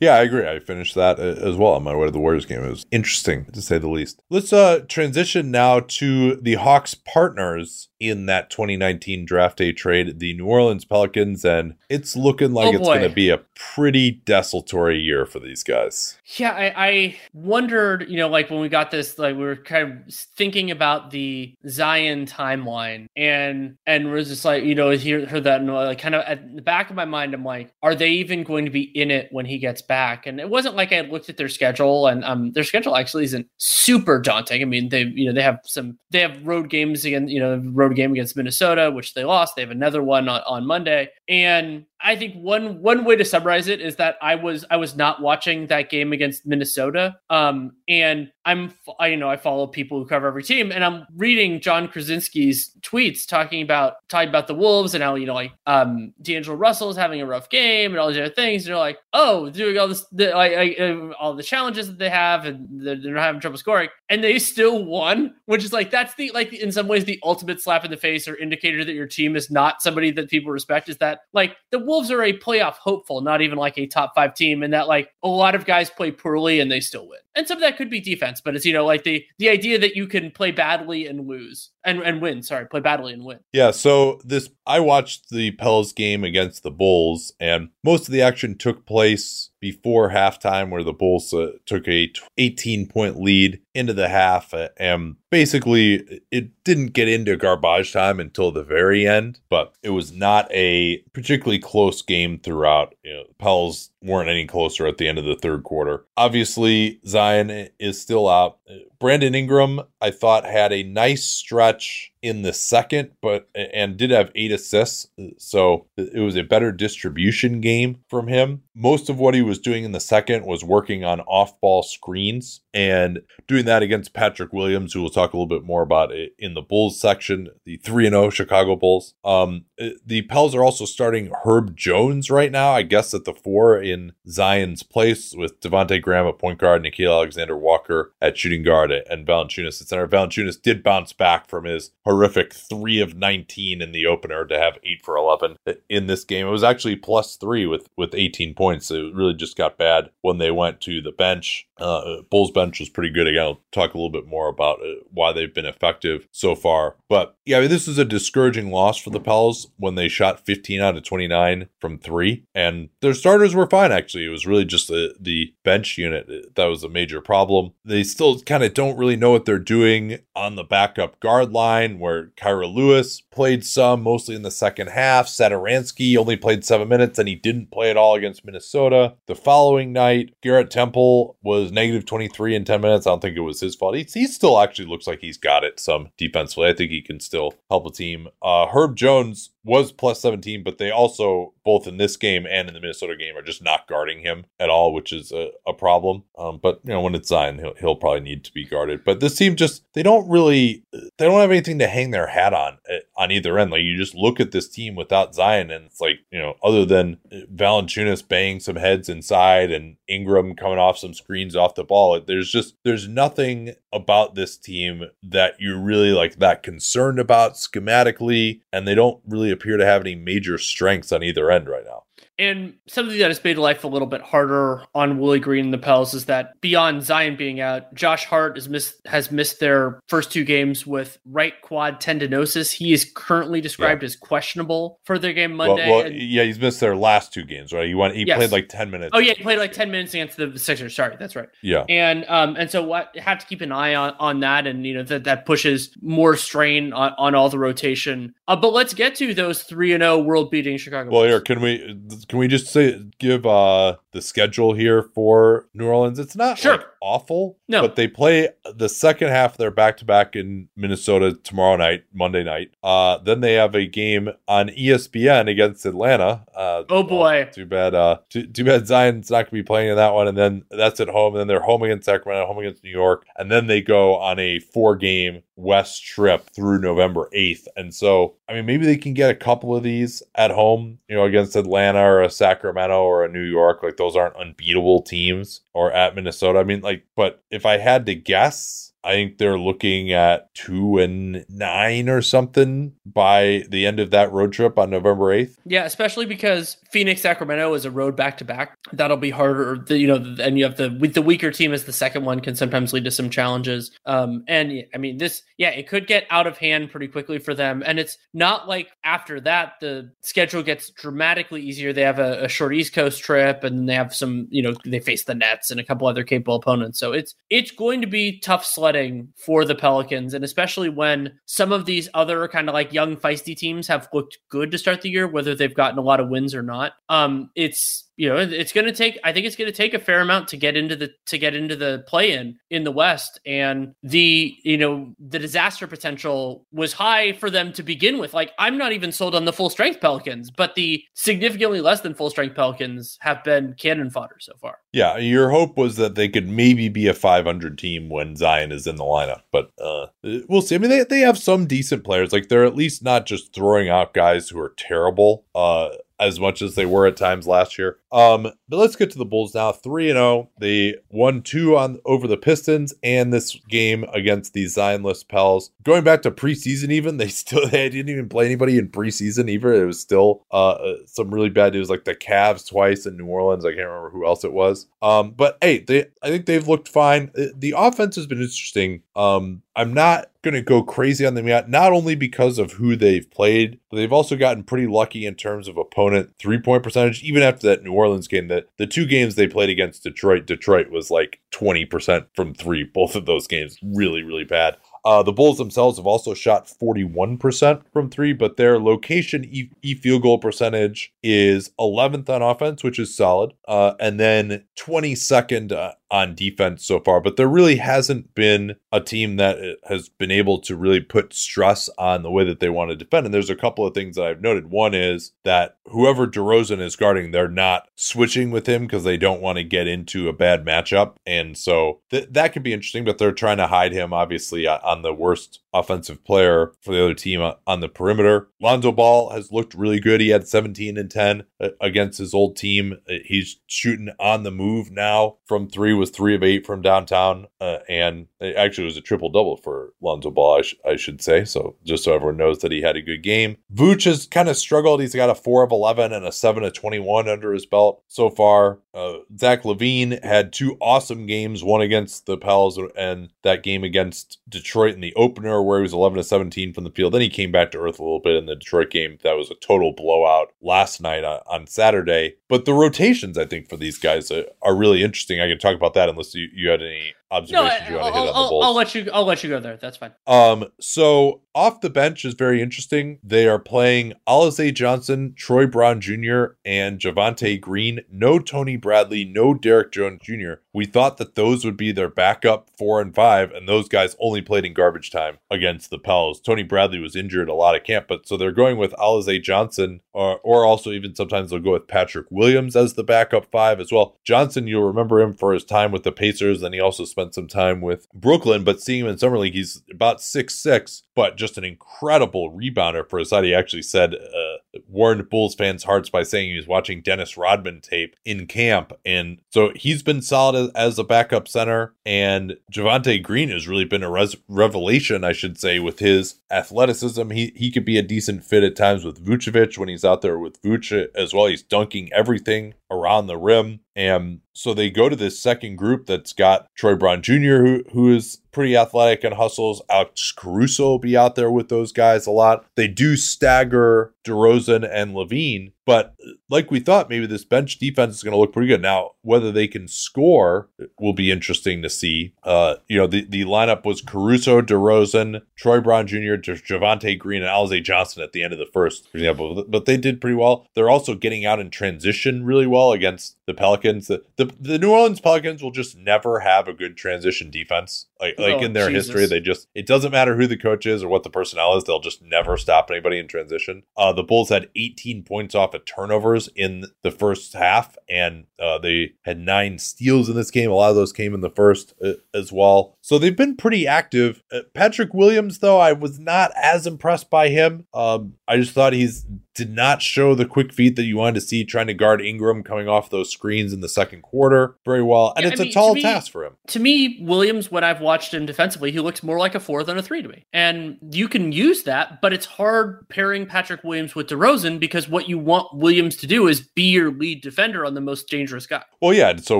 [0.00, 0.48] Yeah, I agree.
[0.48, 2.64] I finished that uh, as well on my way to the Warriors game.
[2.64, 4.22] It was interesting to say the least.
[4.30, 10.32] Let's uh transition now to the Hawks partners in that 2019 draft day trade, the
[10.34, 14.98] New Orleans Pelicans, and it's looking like oh it's going to be a pretty desultory
[14.98, 16.16] year for these guys.
[16.36, 19.92] Yeah, I, I, wondered, you know, like when we got this, like we were kind
[20.06, 25.44] of thinking about the Zion timeline, and and was just like, you know, hear heard
[25.44, 28.10] that, and like kind of at the back of my mind, I'm like, are they
[28.10, 30.24] even going to be in it when he gets back?
[30.24, 33.48] And it wasn't like I looked at their schedule, and um, their schedule actually isn't
[33.56, 34.62] super daunting.
[34.62, 37.60] I mean, they, you know, they have some, they have road games again, you know,
[37.72, 39.56] road game against Minnesota, which they lost.
[39.56, 41.10] They have another one on, on Monday.
[41.28, 44.96] And I think one one way to summarize it is that I was I was
[44.96, 47.18] not watching that game against Minnesota.
[47.28, 51.06] Um, and I'm I, you know I follow people who cover every team, and I'm
[51.16, 55.52] reading Jon Krawczynski's tweets talking about talking about the Wolves and how you know like
[55.66, 58.64] um D'Angelo Russell is having a rough game and all these other things.
[58.64, 62.08] And they're like, oh, doing all this the, like, uh, all the challenges that they
[62.08, 66.14] have, and they're, they're having trouble scoring, and they still won, which is like that's
[66.14, 69.06] the like in some ways the ultimate slap in the face or indicator that your
[69.06, 70.88] team is not somebody that people respect.
[70.88, 74.34] Is that like the Wolves are a playoff hopeful, not even like a top five
[74.34, 77.18] team, and that like a lot of guys play poorly and they still win.
[77.34, 79.76] And some of that could be defense, but it's you know like the the idea
[79.80, 82.42] that you can play badly and lose and and win.
[82.42, 83.40] Sorry, play badly and win.
[83.52, 83.70] Yeah.
[83.70, 88.56] So this I watched the Pels game against the Bulls, and most of the action
[88.56, 94.08] took place before halftime where the Bulls uh, took a 18 point lead into the
[94.08, 99.74] half uh, and basically it didn't get into garbage time until the very end but
[99.82, 104.98] it was not a particularly close game throughout you know Pels weren't any closer at
[104.98, 106.06] the end of the third quarter.
[106.16, 108.58] Obviously, Zion is still out.
[108.98, 114.30] Brandon Ingram, I thought, had a nice stretch in the second, but and did have
[114.34, 115.08] eight assists.
[115.38, 118.62] So it was a better distribution game from him.
[118.74, 122.60] Most of what he was doing in the second was working on off ball screens
[122.72, 126.34] and doing that against Patrick Williams, who we'll talk a little bit more about it
[126.38, 129.14] in the Bulls section, the 3 0 Chicago Bulls.
[129.24, 129.64] Um,
[130.04, 134.12] the Pels are also starting Herb Jones right now, I guess at the four in
[134.28, 139.26] Zion's place with Devonte Graham at point guard, Nickeil Alexander Walker at shooting guard, and
[139.26, 140.06] Valanciunas at center.
[140.06, 144.78] Valanciunas did bounce back from his horrific three of 19 in the opener to have
[144.82, 145.56] eight for 11
[145.88, 146.46] in this game.
[146.46, 148.90] It was actually plus three with, with 18 points.
[148.90, 151.68] It really just got bad when they went to the bench.
[151.78, 153.28] Uh, Bulls bench was pretty good.
[153.28, 156.96] Again, I'll talk a little bit more about uh, why they've been effective so far.
[157.08, 160.44] But yeah, I mean, this is a discouraging loss for the Pels when they shot
[160.44, 162.44] 15 out of 29 from three.
[162.54, 164.26] And their starters were fine, actually.
[164.26, 167.72] It was really just the, the bench unit that was a major problem.
[167.84, 171.98] They still kind of don't really know what they're doing on the backup guard line,
[172.00, 175.26] where Kira Lewis played some, mostly in the second half.
[175.26, 179.14] Satoransky only played seven minutes, and he didn't play at all against Minnesota.
[179.26, 183.06] The following night, Garrett Temple was negative 23 in 10 minutes.
[183.06, 183.94] I don't think it was his fault.
[183.94, 186.68] He, he still actually looks like he's got it some defensively.
[186.68, 188.28] I think he can still help a team.
[188.42, 192.74] Uh, Herb Jones was plus 17, but they also, both in this game and in
[192.74, 196.24] the Minnesota game, are just not guarding him at all, which is a, a problem.
[196.38, 199.04] Um, but, you know, when it's Zion, he'll, he'll probably need to be guarded.
[199.04, 202.54] But this team just, they don't really, they don't have anything to hang their hat
[202.54, 203.70] on eh, on either end.
[203.70, 206.86] Like, you just look at this team without Zion, and it's like, you know, other
[206.86, 207.18] than
[207.54, 212.50] Valanciunas banging some heads inside and Ingram coming off some screens off the ball, there's
[212.50, 218.86] just, there's nothing about this team that you're really like that concerned about schematically, and
[218.86, 222.04] they don't really appear to have any major strengths on either end right now.
[222.40, 225.78] And something that has made life a little bit harder on Willie Green and the
[225.78, 230.32] Pels is that beyond Zion being out, Josh Hart has missed has missed their first
[230.32, 232.72] two games with right quad tendinosis.
[232.72, 234.06] He is currently described yeah.
[234.06, 235.86] as questionable for their game Monday.
[235.86, 237.86] Well, well and, yeah, he's missed their last two games, right?
[237.86, 238.38] He went he yes.
[238.38, 239.10] played like ten minutes.
[239.12, 240.96] Oh yeah, he played like ten minutes against the Sixers.
[240.96, 241.48] Sorry, that's right.
[241.62, 244.86] Yeah, and um and so what have to keep an eye on on that, and
[244.86, 248.34] you know that that pushes more strain on, on all the rotation.
[248.48, 251.10] Uh, but let's get to those three and zero oh world beating Chicago.
[251.10, 251.28] Well, Bulls.
[251.28, 256.18] here can we can we just say give uh the schedule here for New Orleans?
[256.18, 256.78] It's not sure.
[256.78, 259.56] Like awful, no, but they play the second half.
[259.56, 262.72] They're back to back in Minnesota tomorrow night, Monday night.
[262.82, 266.44] Uh, then they have a game on ESPN against Atlanta.
[266.54, 267.94] Uh, oh boy, well, too bad.
[267.94, 270.28] Uh, too, too bad Zion's not going to be playing in that one.
[270.28, 271.34] And then that's at home.
[271.34, 274.38] And then they're home against Sacramento, home against New York, and then they go on
[274.38, 277.66] a four game West trip through November 8th.
[277.76, 281.14] And so, I mean, maybe they can get a couple of these at home, you
[281.14, 283.82] know, against Atlanta or a Sacramento or a New York.
[283.82, 286.58] Like, those aren't unbeatable teams or at Minnesota.
[286.58, 290.98] I mean, like, but if I had to guess, I think they're looking at two
[290.98, 295.56] and nine or something by the end of that road trip on November 8th.
[295.64, 298.76] Yeah, especially because Phoenix Sacramento is a road back to back.
[298.92, 299.82] That'll be harder.
[299.88, 302.54] You know, and you have the with the weaker team as the second one can
[302.54, 303.90] sometimes lead to some challenges.
[304.04, 307.54] Um, and I mean, this, yeah, it could get out of hand pretty quickly for
[307.54, 307.82] them.
[307.86, 311.92] And it's not like after that the schedule gets dramatically easier.
[311.92, 315.00] They have a, a short East Coast trip, and they have some, you know, they
[315.00, 316.98] face the Nets and a couple other capable opponents.
[316.98, 318.89] So it's it's going to be tough sledding
[319.36, 323.56] for the Pelicans, and especially when some of these other kind of like young feisty
[323.56, 326.54] teams have looked good to start the year, whether they've gotten a lot of wins
[326.54, 326.92] or not.
[327.08, 329.98] Um, it's you know it's going to take i think it's going to take a
[329.98, 333.40] fair amount to get into the to get into the play in in the west.
[333.46, 338.34] And the you know the disaster potential was high for them to begin with.
[338.34, 342.14] Like i'm not even sold on the full strength pelicans but the significantly less than
[342.14, 344.78] full strength pelicans have been cannon fodder so far.
[344.92, 348.86] Yeah your hope was that they could maybe be a 500 team when zion is
[348.86, 350.06] in the lineup but uh
[350.48, 350.74] we'll see.
[350.74, 352.32] I mean they, they have some decent players.
[352.32, 355.44] Like they're at least not just throwing out guys who are terrible.
[355.54, 355.90] Uh
[356.20, 357.98] as much as they were at times last year.
[358.12, 359.72] Um, but let's get to the Bulls now.
[359.72, 360.50] 3 and 0.
[360.58, 365.70] They won 2 on over the Pistons and this game against the Zionless Pels.
[365.82, 369.72] Going back to preseason even, they still they didn't even play anybody in preseason either.
[369.72, 373.26] It was still uh, uh some really bad news like the Cavs twice in New
[373.26, 373.64] Orleans.
[373.64, 374.86] I can't remember who else it was.
[375.02, 377.30] Um, but hey, they I think they've looked fine.
[377.36, 379.02] Uh, the offense has been interesting.
[379.16, 382.96] Um, I'm not going to go crazy on them yet, not only because of who
[382.96, 387.22] they've played, but they've also gotten pretty lucky in terms of opponent three point percentage.
[387.22, 390.90] Even after that New Orleans game, that the two games they played against Detroit, Detroit
[390.90, 392.84] was like 20% from three.
[392.94, 394.76] Both of those games really, really bad.
[395.02, 399.94] Uh, the Bulls themselves have also shot 41% from three, but their location e, e
[399.94, 405.92] field goal percentage is 11th on offense, which is solid, uh, and then 22nd uh,
[406.10, 410.30] on defense so far, but there really hasn't been a team that uh, has been
[410.30, 413.26] able to really put stress on the way that they want to defend.
[413.26, 414.70] And there's a couple of things that I've noted.
[414.70, 419.40] One is that whoever DeRozan is guarding, they're not switching with him because they don't
[419.40, 421.14] want to get into a bad matchup.
[421.26, 425.02] And so th- that could be interesting, but they're trying to hide him, obviously, on
[425.02, 428.48] the worst offensive player for the other team on the perimeter.
[428.60, 430.20] Lonzo Ball has looked really good.
[430.20, 432.98] He had 17 and 10 uh, against his old team.
[433.08, 437.46] Uh, he's shooting on the move now from three was three of eight from downtown,
[437.60, 441.44] uh, and actually was a triple double for Lonzo Ball, I, sh- I, should say.
[441.44, 443.58] So just so everyone knows that he had a good game.
[443.72, 445.00] Vooch has kind of struggled.
[445.00, 448.02] He's got a four of eleven and a seven of twenty one under his belt
[448.08, 448.78] so far.
[448.92, 454.38] Uh, Zach LaVine had two awesome games, one against the Pels and that game against
[454.48, 457.12] Detroit in the opener, where he was eleven to seventeen from the field.
[457.12, 459.18] Then he came back to earth a little bit in the Detroit game.
[459.22, 462.36] That was a total blowout last night on, on Saturday.
[462.48, 465.40] But the rotations, I think, for these guys are, are really interesting.
[465.40, 468.62] I can talk about that unless you, you had any observations no, I, will I'll,
[468.62, 469.10] I'll, let you.
[469.12, 469.76] I'll let you go there.
[469.76, 470.12] That's fine.
[470.26, 473.18] Um, so off the bench is very interesting.
[473.24, 478.00] They are playing Alize Johnson, Troy Brown Jr., and Javonte Green.
[478.10, 480.54] No Tony Bradley, no Derrick Jones Jr.
[480.72, 484.40] We thought that those would be their backup four and five, and those guys only
[484.42, 486.40] played in garbage time against the Pels.
[486.40, 490.00] Tony Bradley was injured a lot of camp, but so they're going with Alize Johnson,
[490.12, 493.90] or or also even sometimes they'll go with Patrick Williams as the backup five as
[493.90, 494.16] well.
[494.24, 497.34] Johnson, you'll remember him for his time with the Pacers, and he also spent spent
[497.34, 501.36] some time with Brooklyn, but seeing him in summer league, he's about six six, but
[501.36, 503.44] just an incredible rebounder for his side.
[503.44, 507.80] He actually said uh, warned Bulls fans' hearts by saying he was watching Dennis Rodman
[507.80, 511.94] tape in camp, and so he's been solid as, a backup center.
[512.04, 517.30] And Javonte Green has really been a res- revelation, I should say, with his athleticism.
[517.30, 520.38] He he could be a decent fit at times with Vucevic when he's out there
[520.38, 521.46] with Vuce as well.
[521.46, 523.80] He's dunking everything around the rim.
[523.94, 528.14] And so they go to this second group that's got Troy Brown Jr., who who
[528.14, 529.82] is pretty athletic and hustles.
[529.90, 532.64] Alex Caruso will be out there with those guys a lot.
[532.76, 536.14] They do stagger DeRozan and LaVine, but
[536.48, 538.80] like we thought, maybe this bench defense is going to look pretty good.
[538.80, 540.68] Now, whether they can score
[541.00, 542.32] will be interesting to see.
[542.44, 547.50] Uh, you know, the, the lineup was Caruso, DeRozan, Troy Brown Jr., Javonte Green, and
[547.50, 549.64] Alize Johnson at the end of the first, for example.
[549.68, 550.68] But they did pretty well.
[550.76, 554.06] They're also getting out in transition really well against the Pelicans.
[554.06, 558.06] The, the, the New Orleans Pelicans will just never have a good transition defense.
[558.20, 559.08] Like, like oh, in their Jesus.
[559.08, 561.82] history, they just, it doesn't matter who the coach is or what the personnel is,
[561.82, 563.82] they'll just never stop anybody in transition.
[563.96, 568.78] Uh, the Bulls had 18 points off of turnovers in the first half, and uh,
[568.78, 570.70] they had nine steals in this game.
[570.70, 572.96] A lot of those came in the first uh, as well.
[573.00, 574.42] So they've been pretty active.
[574.52, 577.86] Uh, Patrick Williams, though, I was not as impressed by him.
[577.94, 579.26] Um, I just thought he's
[579.60, 582.62] did not show the quick feet that you wanted to see trying to guard Ingram
[582.62, 585.34] coming off those screens in the second quarter very well.
[585.36, 586.56] And yeah, it's I mean, a tall me, task for him.
[586.68, 589.98] To me, Williams, when I've watched him defensively, he looks more like a four than
[589.98, 590.46] a three to me.
[590.54, 595.28] And you can use that, but it's hard pairing Patrick Williams with DeRozan because what
[595.28, 598.82] you want Williams to do is be your lead defender on the most dangerous guy.
[599.00, 599.36] Well, yeah.
[599.36, 599.58] So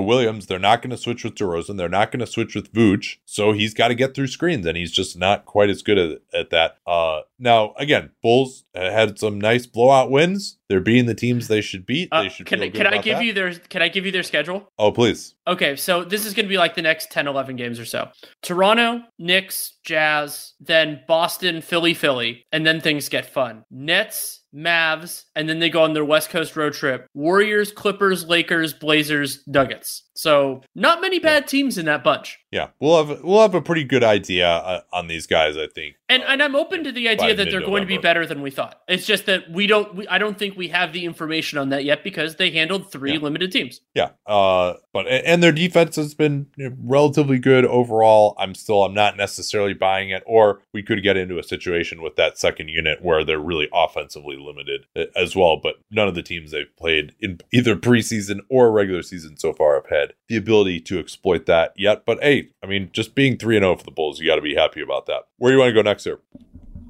[0.01, 1.77] Williams, they're not going to switch with DeRozan.
[1.77, 3.17] They're not going to switch with Vooch.
[3.25, 6.19] So he's got to get through screens, and he's just not quite as good at,
[6.33, 6.77] at that.
[6.85, 10.57] Uh, now, again, Bulls had some nice blowout wins.
[10.69, 12.09] They're beating the teams they should beat.
[12.11, 13.25] Uh, they should can, can I give that.
[13.25, 14.71] you their can I give you their schedule?
[14.79, 15.35] Oh, please.
[15.47, 18.09] Okay, so this is going to be like the next 10 11 games or so.
[18.41, 23.65] Toronto, Knicks, Jazz, then Boston, Philly, Philly, and then things get fun.
[23.69, 27.07] Nets, Mavs, and then they go on their West Coast road trip.
[27.13, 30.03] Warriors, Clippers, Lakers, Blazers, Nuggets.
[30.15, 32.39] So not many bad teams in that bunch.
[32.51, 35.95] Yeah, we'll have we'll have a pretty good idea uh, on these guys, I think.
[36.09, 38.41] And uh, and I'm open to the idea that they're going to be better than
[38.41, 38.81] we thought.
[38.89, 39.95] It's just that we don't.
[39.95, 43.13] We, I don't think we have the information on that yet because they handled three
[43.13, 43.19] yeah.
[43.19, 43.79] limited teams.
[43.95, 46.47] Yeah, uh, but and their defense has been
[46.83, 48.35] relatively good overall.
[48.37, 50.23] I'm still I'm not necessarily buying it.
[50.25, 54.35] Or we could get into a situation with that second unit where they're really offensively
[54.35, 55.55] limited uh, as well.
[55.55, 59.75] But none of the teams they've played in either preseason or regular season so far
[59.75, 62.05] have had the ability to exploit that yet.
[62.05, 64.41] But hey, I mean, just being 3 and 0 for the Bulls, you got to
[64.41, 65.23] be happy about that.
[65.37, 66.19] Where do you want to go next here?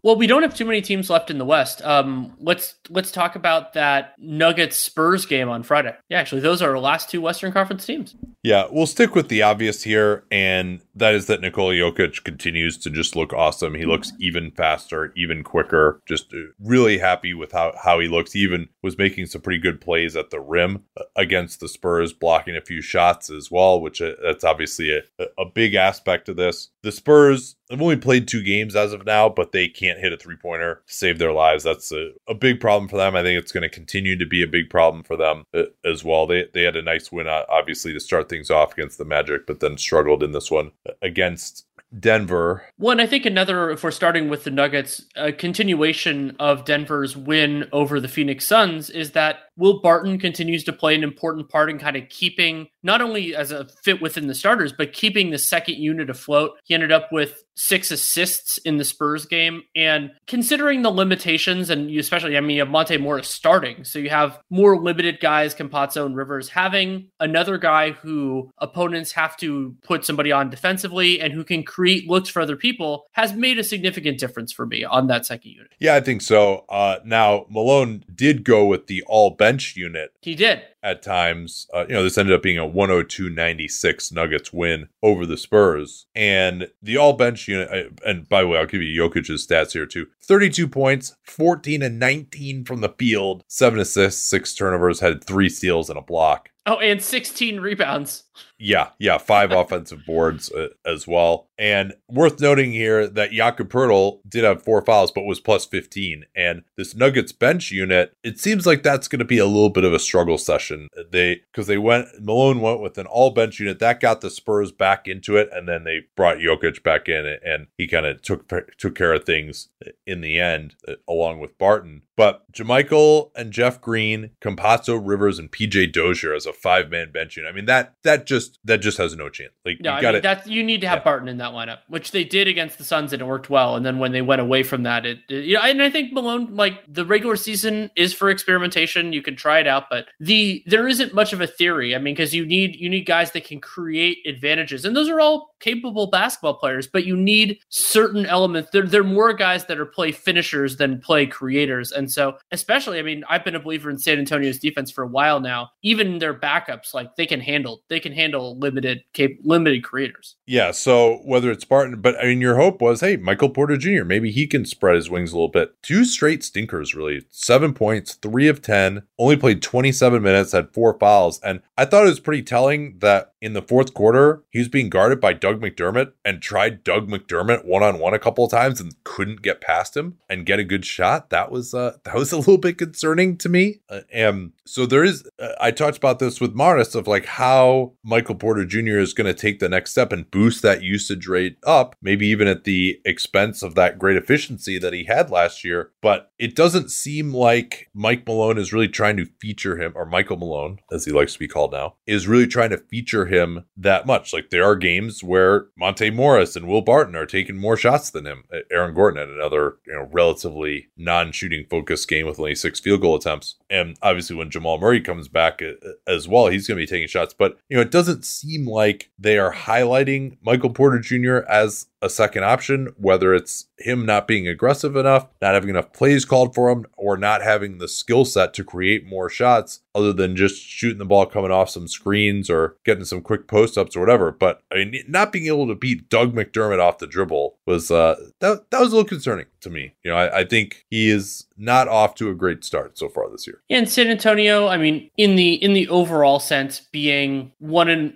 [0.03, 1.83] Well, we don't have too many teams left in the West.
[1.83, 5.95] Um, let's let's talk about that Nuggets Spurs game on Friday.
[6.09, 8.15] Yeah, actually, those are our last two Western Conference teams.
[8.43, 12.89] Yeah, we'll stick with the obvious here, and that is that Nikola Jokic continues to
[12.89, 13.75] just look awesome.
[13.75, 16.01] He looks even faster, even quicker.
[16.07, 18.31] Just uh, really happy with how, how he looks.
[18.31, 22.13] He even was making some pretty good plays at the rim uh, against the Spurs,
[22.13, 26.35] blocking a few shots as well, which uh, that's obviously a, a big aspect of
[26.35, 26.69] this.
[26.81, 30.17] The Spurs have only played two games as of now, but they can't hit a
[30.17, 31.63] three pointer to save their lives.
[31.63, 33.15] That's a, a big problem for them.
[33.15, 35.45] I think it's going to continue to be a big problem for them
[35.85, 36.25] as well.
[36.25, 39.59] They, they had a nice win, obviously, to start things off against the Magic, but
[39.59, 40.71] then struggled in this one
[41.03, 41.67] against
[41.99, 42.63] Denver.
[42.77, 47.67] One, I think another, if we're starting with the Nuggets, a continuation of Denver's win
[47.73, 51.77] over the Phoenix Suns is that Will Barton continues to play an important part in
[51.77, 55.75] kind of keeping, not only as a fit within the starters, but keeping the second
[55.75, 56.51] unit afloat.
[56.63, 59.63] He ended up with six assists in the Spurs game.
[59.75, 63.83] And considering the limitations, and you especially, I mean, you have Monte Morris starting.
[63.83, 69.37] So you have more limited guys, Campazzo and Rivers, having another guy who opponents have
[69.37, 73.59] to put somebody on defensively and who can create looks for other people has made
[73.59, 75.71] a significant difference for me on that second unit.
[75.79, 76.65] Yeah, I think so.
[76.69, 80.11] Uh, now, Malone did go with the all bench unit.
[80.21, 81.67] He did at times.
[81.73, 86.05] Uh, you know, this ended up being a 102-96 Nuggets win over the Spurs.
[86.15, 89.85] And the all bench unit, and by the way, I'll give you Jokic's stats here
[89.85, 90.07] too.
[90.23, 95.89] 32 points, 14 and 19 from the field, seven assists, six turnovers, had three steals
[95.89, 96.50] and a block.
[96.65, 98.23] Oh, and 16 rebounds.
[98.59, 101.49] Yeah, yeah, five offensive boards uh, as well.
[101.57, 106.25] And worth noting here that Jakob Poeltl did have four fouls, but was plus 15.
[106.35, 109.83] And this Nuggets bench unit, it seems like that's going to be a little bit
[109.83, 110.87] of a struggle session.
[111.11, 114.71] They because they went Malone went with an all bench unit that got the Spurs
[114.71, 118.51] back into it, and then they brought Jokic back in, and he kind of took
[118.77, 119.69] took care of things
[120.05, 122.03] in the end, uh, along with Barton.
[122.15, 127.37] But JaMychal and Jeff Green, Campazzo Rivers, and PJ Dozier as a five man bench
[127.37, 127.51] unit.
[127.51, 129.51] I mean that that just that just has no chance.
[129.65, 131.03] Like you got mean, you need to have yeah.
[131.03, 133.75] Barton in that lineup, which they did against the Suns and it worked well.
[133.75, 136.13] And then when they went away from that, it, it you know, and I think
[136.13, 139.13] Malone like the regular season is for experimentation.
[139.13, 141.95] You can try it out, but the there isn't much of a theory.
[141.95, 145.19] I mean, because you need you need guys that can create advantages, and those are
[145.19, 146.87] all capable basketball players.
[146.87, 148.69] But you need certain elements.
[148.71, 152.99] There, there are more guys that are play finishers than play creators, and so especially,
[152.99, 155.69] I mean, I've been a believer in San Antonio's defense for a while now.
[155.81, 160.35] Even their backups, like they can handle they can handle limited cap- limited creators.
[160.45, 160.71] Yeah.
[160.71, 164.03] So whether it's Barton, but I mean, your hope was, hey, Michael Porter Jr.
[164.03, 165.81] Maybe he can spread his wings a little bit.
[165.81, 167.25] Two straight stinkers, really.
[167.29, 169.03] Seven points, three of ten.
[169.17, 173.33] Only played 27 minutes, had four fouls, and I thought it was pretty telling that
[173.41, 177.65] in the fourth quarter he was being guarded by Doug McDermott and tried Doug McDermott
[177.65, 180.63] one on one a couple of times and couldn't get past him and get a
[180.63, 181.29] good shot.
[181.31, 183.81] That was uh, that was a little bit concerning to me.
[183.89, 185.27] Uh, and so there is.
[185.37, 188.99] Uh, I talked about this with Morris of like how Michael Porter Jr.
[188.99, 192.47] is going to take the next step and boost that usage rate up, maybe even
[192.47, 195.91] at the expense of that great efficiency that he had last year.
[196.01, 200.37] But it doesn't seem like Mike Malone is really trying to feature him, or Michael
[200.37, 204.05] Malone, as he likes to be called now, is really trying to feature him that
[204.05, 204.31] much.
[204.31, 208.25] Like there are games where Monte Morris and Will Barton are taking more shots than
[208.25, 208.45] him.
[208.71, 213.15] Aaron Gordon had another, you know, relatively non-shooting focused game with only six field goal
[213.15, 213.57] attempts.
[213.69, 215.73] And obviously when Jamal Murray comes back uh,
[216.05, 217.33] as well, he's going to be taking shots.
[217.33, 221.37] But, you know, it doesn't seem like they are highlighting Michael Porter Jr.
[221.49, 226.25] as a second option, whether it's him not being aggressive enough, not having enough plays
[226.25, 230.35] called for him, or not having the skill set to create more shots other than
[230.35, 233.99] just shooting the ball coming off some screens or getting some quick post ups or
[233.99, 234.31] whatever.
[234.31, 238.15] But I mean, not being able to beat Doug McDermott off the dribble was uh,
[238.39, 239.95] that that was a little concerning to me.
[240.03, 243.29] You know, I, I think he is not off to a great start so far
[243.29, 243.61] this year.
[243.69, 248.13] Yeah, and San Antonio, I mean, in the in the overall sense, being one and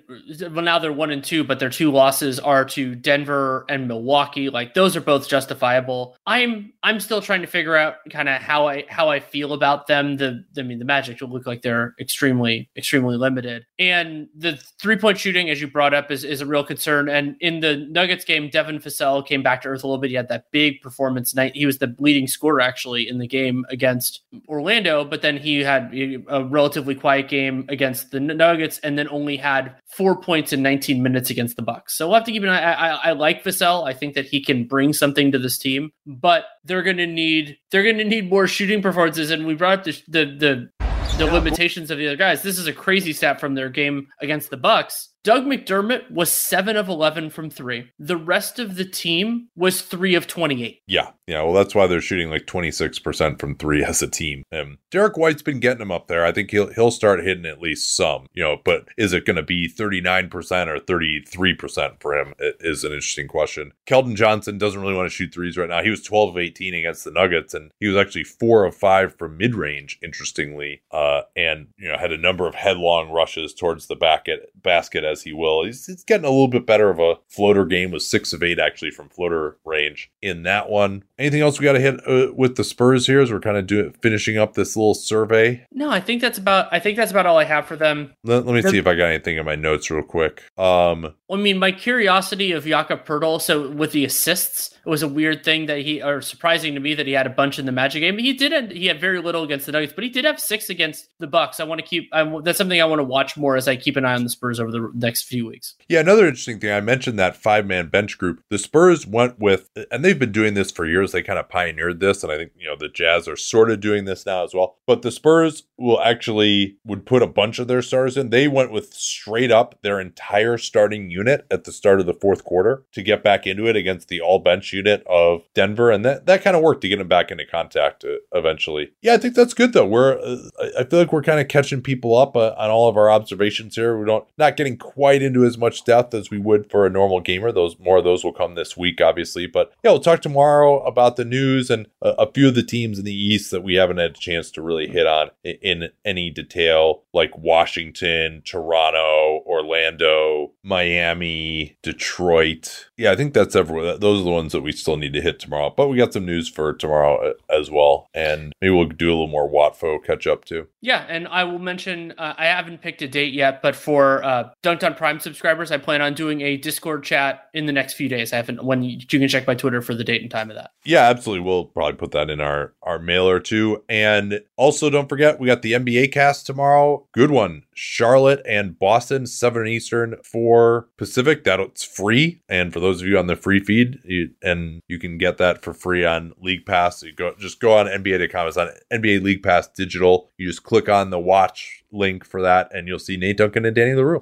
[0.52, 4.50] well now they're one and two, but their two losses are to Denver and Milwaukee.
[4.50, 6.18] Like those are both justifiable.
[6.26, 9.88] I'm I'm still trying to figure out kind of how I how I feel about
[9.88, 10.18] them.
[10.18, 14.98] The I mean the Magic will look like they're extremely extremely limited, and the three
[14.98, 17.10] point shooting, as you brought up, is is a real concern.
[17.10, 20.10] And in the Nuggets game, Devin Vassell came back to earth a little bit.
[20.10, 21.56] He had that big performance night.
[21.56, 25.92] He was the leading scorer actually in the game against Orlando, but then he had
[26.28, 31.02] a relatively quiet game against the Nuggets, and then only had four points in 19
[31.02, 31.98] minutes against the Bucks.
[31.98, 32.62] So we'll have to keep an eye.
[32.62, 33.65] I, I, I like Vassell.
[33.66, 37.58] I think that he can bring something to this team, but they're going to need
[37.72, 39.32] they're going to need more shooting performances.
[39.32, 40.88] And we brought up the the the,
[41.18, 42.44] the limitations of the other guys.
[42.44, 46.78] This is a crazy stat from their game against the Bucks Doug McDermott was 7
[46.78, 47.90] of 11 from 3.
[47.98, 50.84] The rest of the team was 3 of 28.
[50.86, 51.10] Yeah.
[51.26, 51.42] Yeah.
[51.42, 54.44] Well, that's why they're shooting like 26% from 3 as a team.
[54.52, 56.24] And Derrick White's been getting them up there.
[56.24, 59.36] I think he'll he'll start hitting at least some, you know, but is it going
[59.36, 60.32] to be 39%
[60.68, 62.36] or 33% for him?
[62.38, 63.72] It is an interesting question.
[63.88, 65.82] Keldon Johnson doesn't really want to shoot threes right now.
[65.82, 69.18] He was 12 of 18 against the Nuggets and he was actually 4 of 5
[69.18, 70.84] from mid-range interestingly.
[70.92, 75.04] Uh and you know, had a number of headlong rushes towards the back at, basket
[75.04, 75.66] as he will.
[75.66, 78.60] He's, he's getting a little bit better of a floater game with 6 of 8
[78.60, 81.04] actually from floater range in that one.
[81.18, 83.68] Anything else we got to hit uh, with the Spurs here as we're kind of
[83.68, 85.66] doing finishing up this little survey?
[85.72, 88.14] No, I think that's about I think that's about all I have for them.
[88.24, 90.44] Let, let me see if I got anything in my notes real quick.
[90.58, 95.08] Um, I mean, my curiosity of Jakob Poeltl, so with the assists, it was a
[95.08, 97.72] weird thing that he, or surprising to me that he had a bunch in the
[97.72, 98.20] Magic game.
[98.20, 101.10] He didn't, he had very little against the Nuggets, but he did have six against
[101.18, 101.60] the Bucks.
[101.60, 103.98] I want to keep, I, that's something I want to watch more as I keep
[103.98, 105.76] an eye on the Spurs over the next few weeks.
[105.88, 108.44] Yeah, another interesting thing, I mentioned that five man bench group.
[108.50, 111.12] The Spurs went with, and they've been doing this for years.
[111.12, 113.80] They kind of pioneered this, and I think, you know, the Jazz are sort of
[113.80, 114.78] doing this now as well.
[114.88, 118.30] But the Spurs will actually, would put a bunch of their stars in.
[118.30, 122.44] They went with straight up their entire starting unit at the start of the fourth
[122.44, 126.26] quarter to get back into it against the all bench unit of Denver, and that
[126.26, 128.92] that kind of worked to get them back into contact uh, eventually.
[129.02, 129.86] Yeah, I think that's good though.
[129.86, 132.98] We're uh, I feel like we're kind of catching people up uh, on all of
[132.98, 133.98] our observations here.
[133.98, 137.20] We don't not getting quite into as much depth as we would for a normal
[137.20, 137.52] gamer.
[137.52, 139.46] Those more of those will come this week, obviously.
[139.46, 142.98] But yeah, we'll talk tomorrow about the news and a, a few of the teams
[142.98, 145.90] in the East that we haven't had a chance to really hit on in, in
[146.06, 149.35] any detail, like Washington, Toronto,
[149.76, 152.90] Orlando, Miami, Detroit.
[152.98, 153.98] Yeah, I think that's everywhere.
[153.98, 155.74] Those are the ones that we still need to hit tomorrow.
[155.76, 159.12] But we got some news for tomorrow uh, as well, and maybe we'll do a
[159.12, 160.68] little more Watfo catch up too.
[160.82, 164.50] Yeah, and I will mention uh, I haven't picked a date yet, but for uh,
[164.62, 168.08] Dunc'd On Prime subscribers, I plan on doing a Discord chat in the next few
[168.08, 168.32] days.
[168.32, 170.56] I haven't when you, you can check my Twitter for the date and time of
[170.56, 170.72] that.
[170.84, 171.46] Yeah, absolutely.
[171.46, 173.84] We'll probably put that in our our mailer too.
[173.90, 177.06] And also, don't forget we got the NBA cast tomorrow.
[177.12, 177.64] Good one.
[177.74, 179.28] Charlotte and Boston,
[179.66, 181.44] 7 Eastern, 4 Pacific.
[181.44, 182.42] That's free.
[182.48, 185.62] And for those of you on the free feed, you, and you can get that
[185.62, 187.04] for free on League Pass.
[187.04, 188.48] You go just go on NBA.com.
[188.48, 190.32] It's on NBA League Pass digital.
[190.38, 193.76] You just click on the watch link for that, and you'll see Nate Duncan and
[193.76, 194.22] Danny Leroux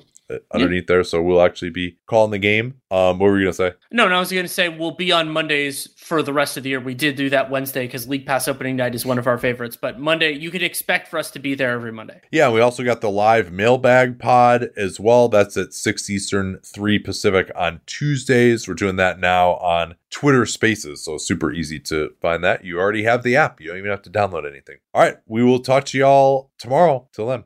[0.54, 0.96] underneath yeah.
[0.96, 1.04] there.
[1.04, 2.76] So we'll actually be calling the game.
[2.92, 3.74] Um, what were you gonna say?
[3.92, 6.70] No, no, I was gonna say we'll be on Mondays for the rest of the
[6.70, 6.80] year.
[6.80, 9.78] We did do that Wednesday because League Pass opening night is one of our favorites.
[9.80, 12.22] But Monday, you could expect for us to be there every Monday.
[12.32, 15.30] Yeah, we also got the live mailbag pod as well.
[15.30, 18.68] That's at six Eastern, three Pacific on Tuesdays.
[18.68, 22.64] We're doing that now on Twitter Spaces, so super easy to find that.
[22.64, 23.60] You already have the app.
[23.60, 24.78] You don't even have to download anything.
[24.94, 27.10] All right, we will talk to y'all tomorrow.
[27.14, 27.46] Till then.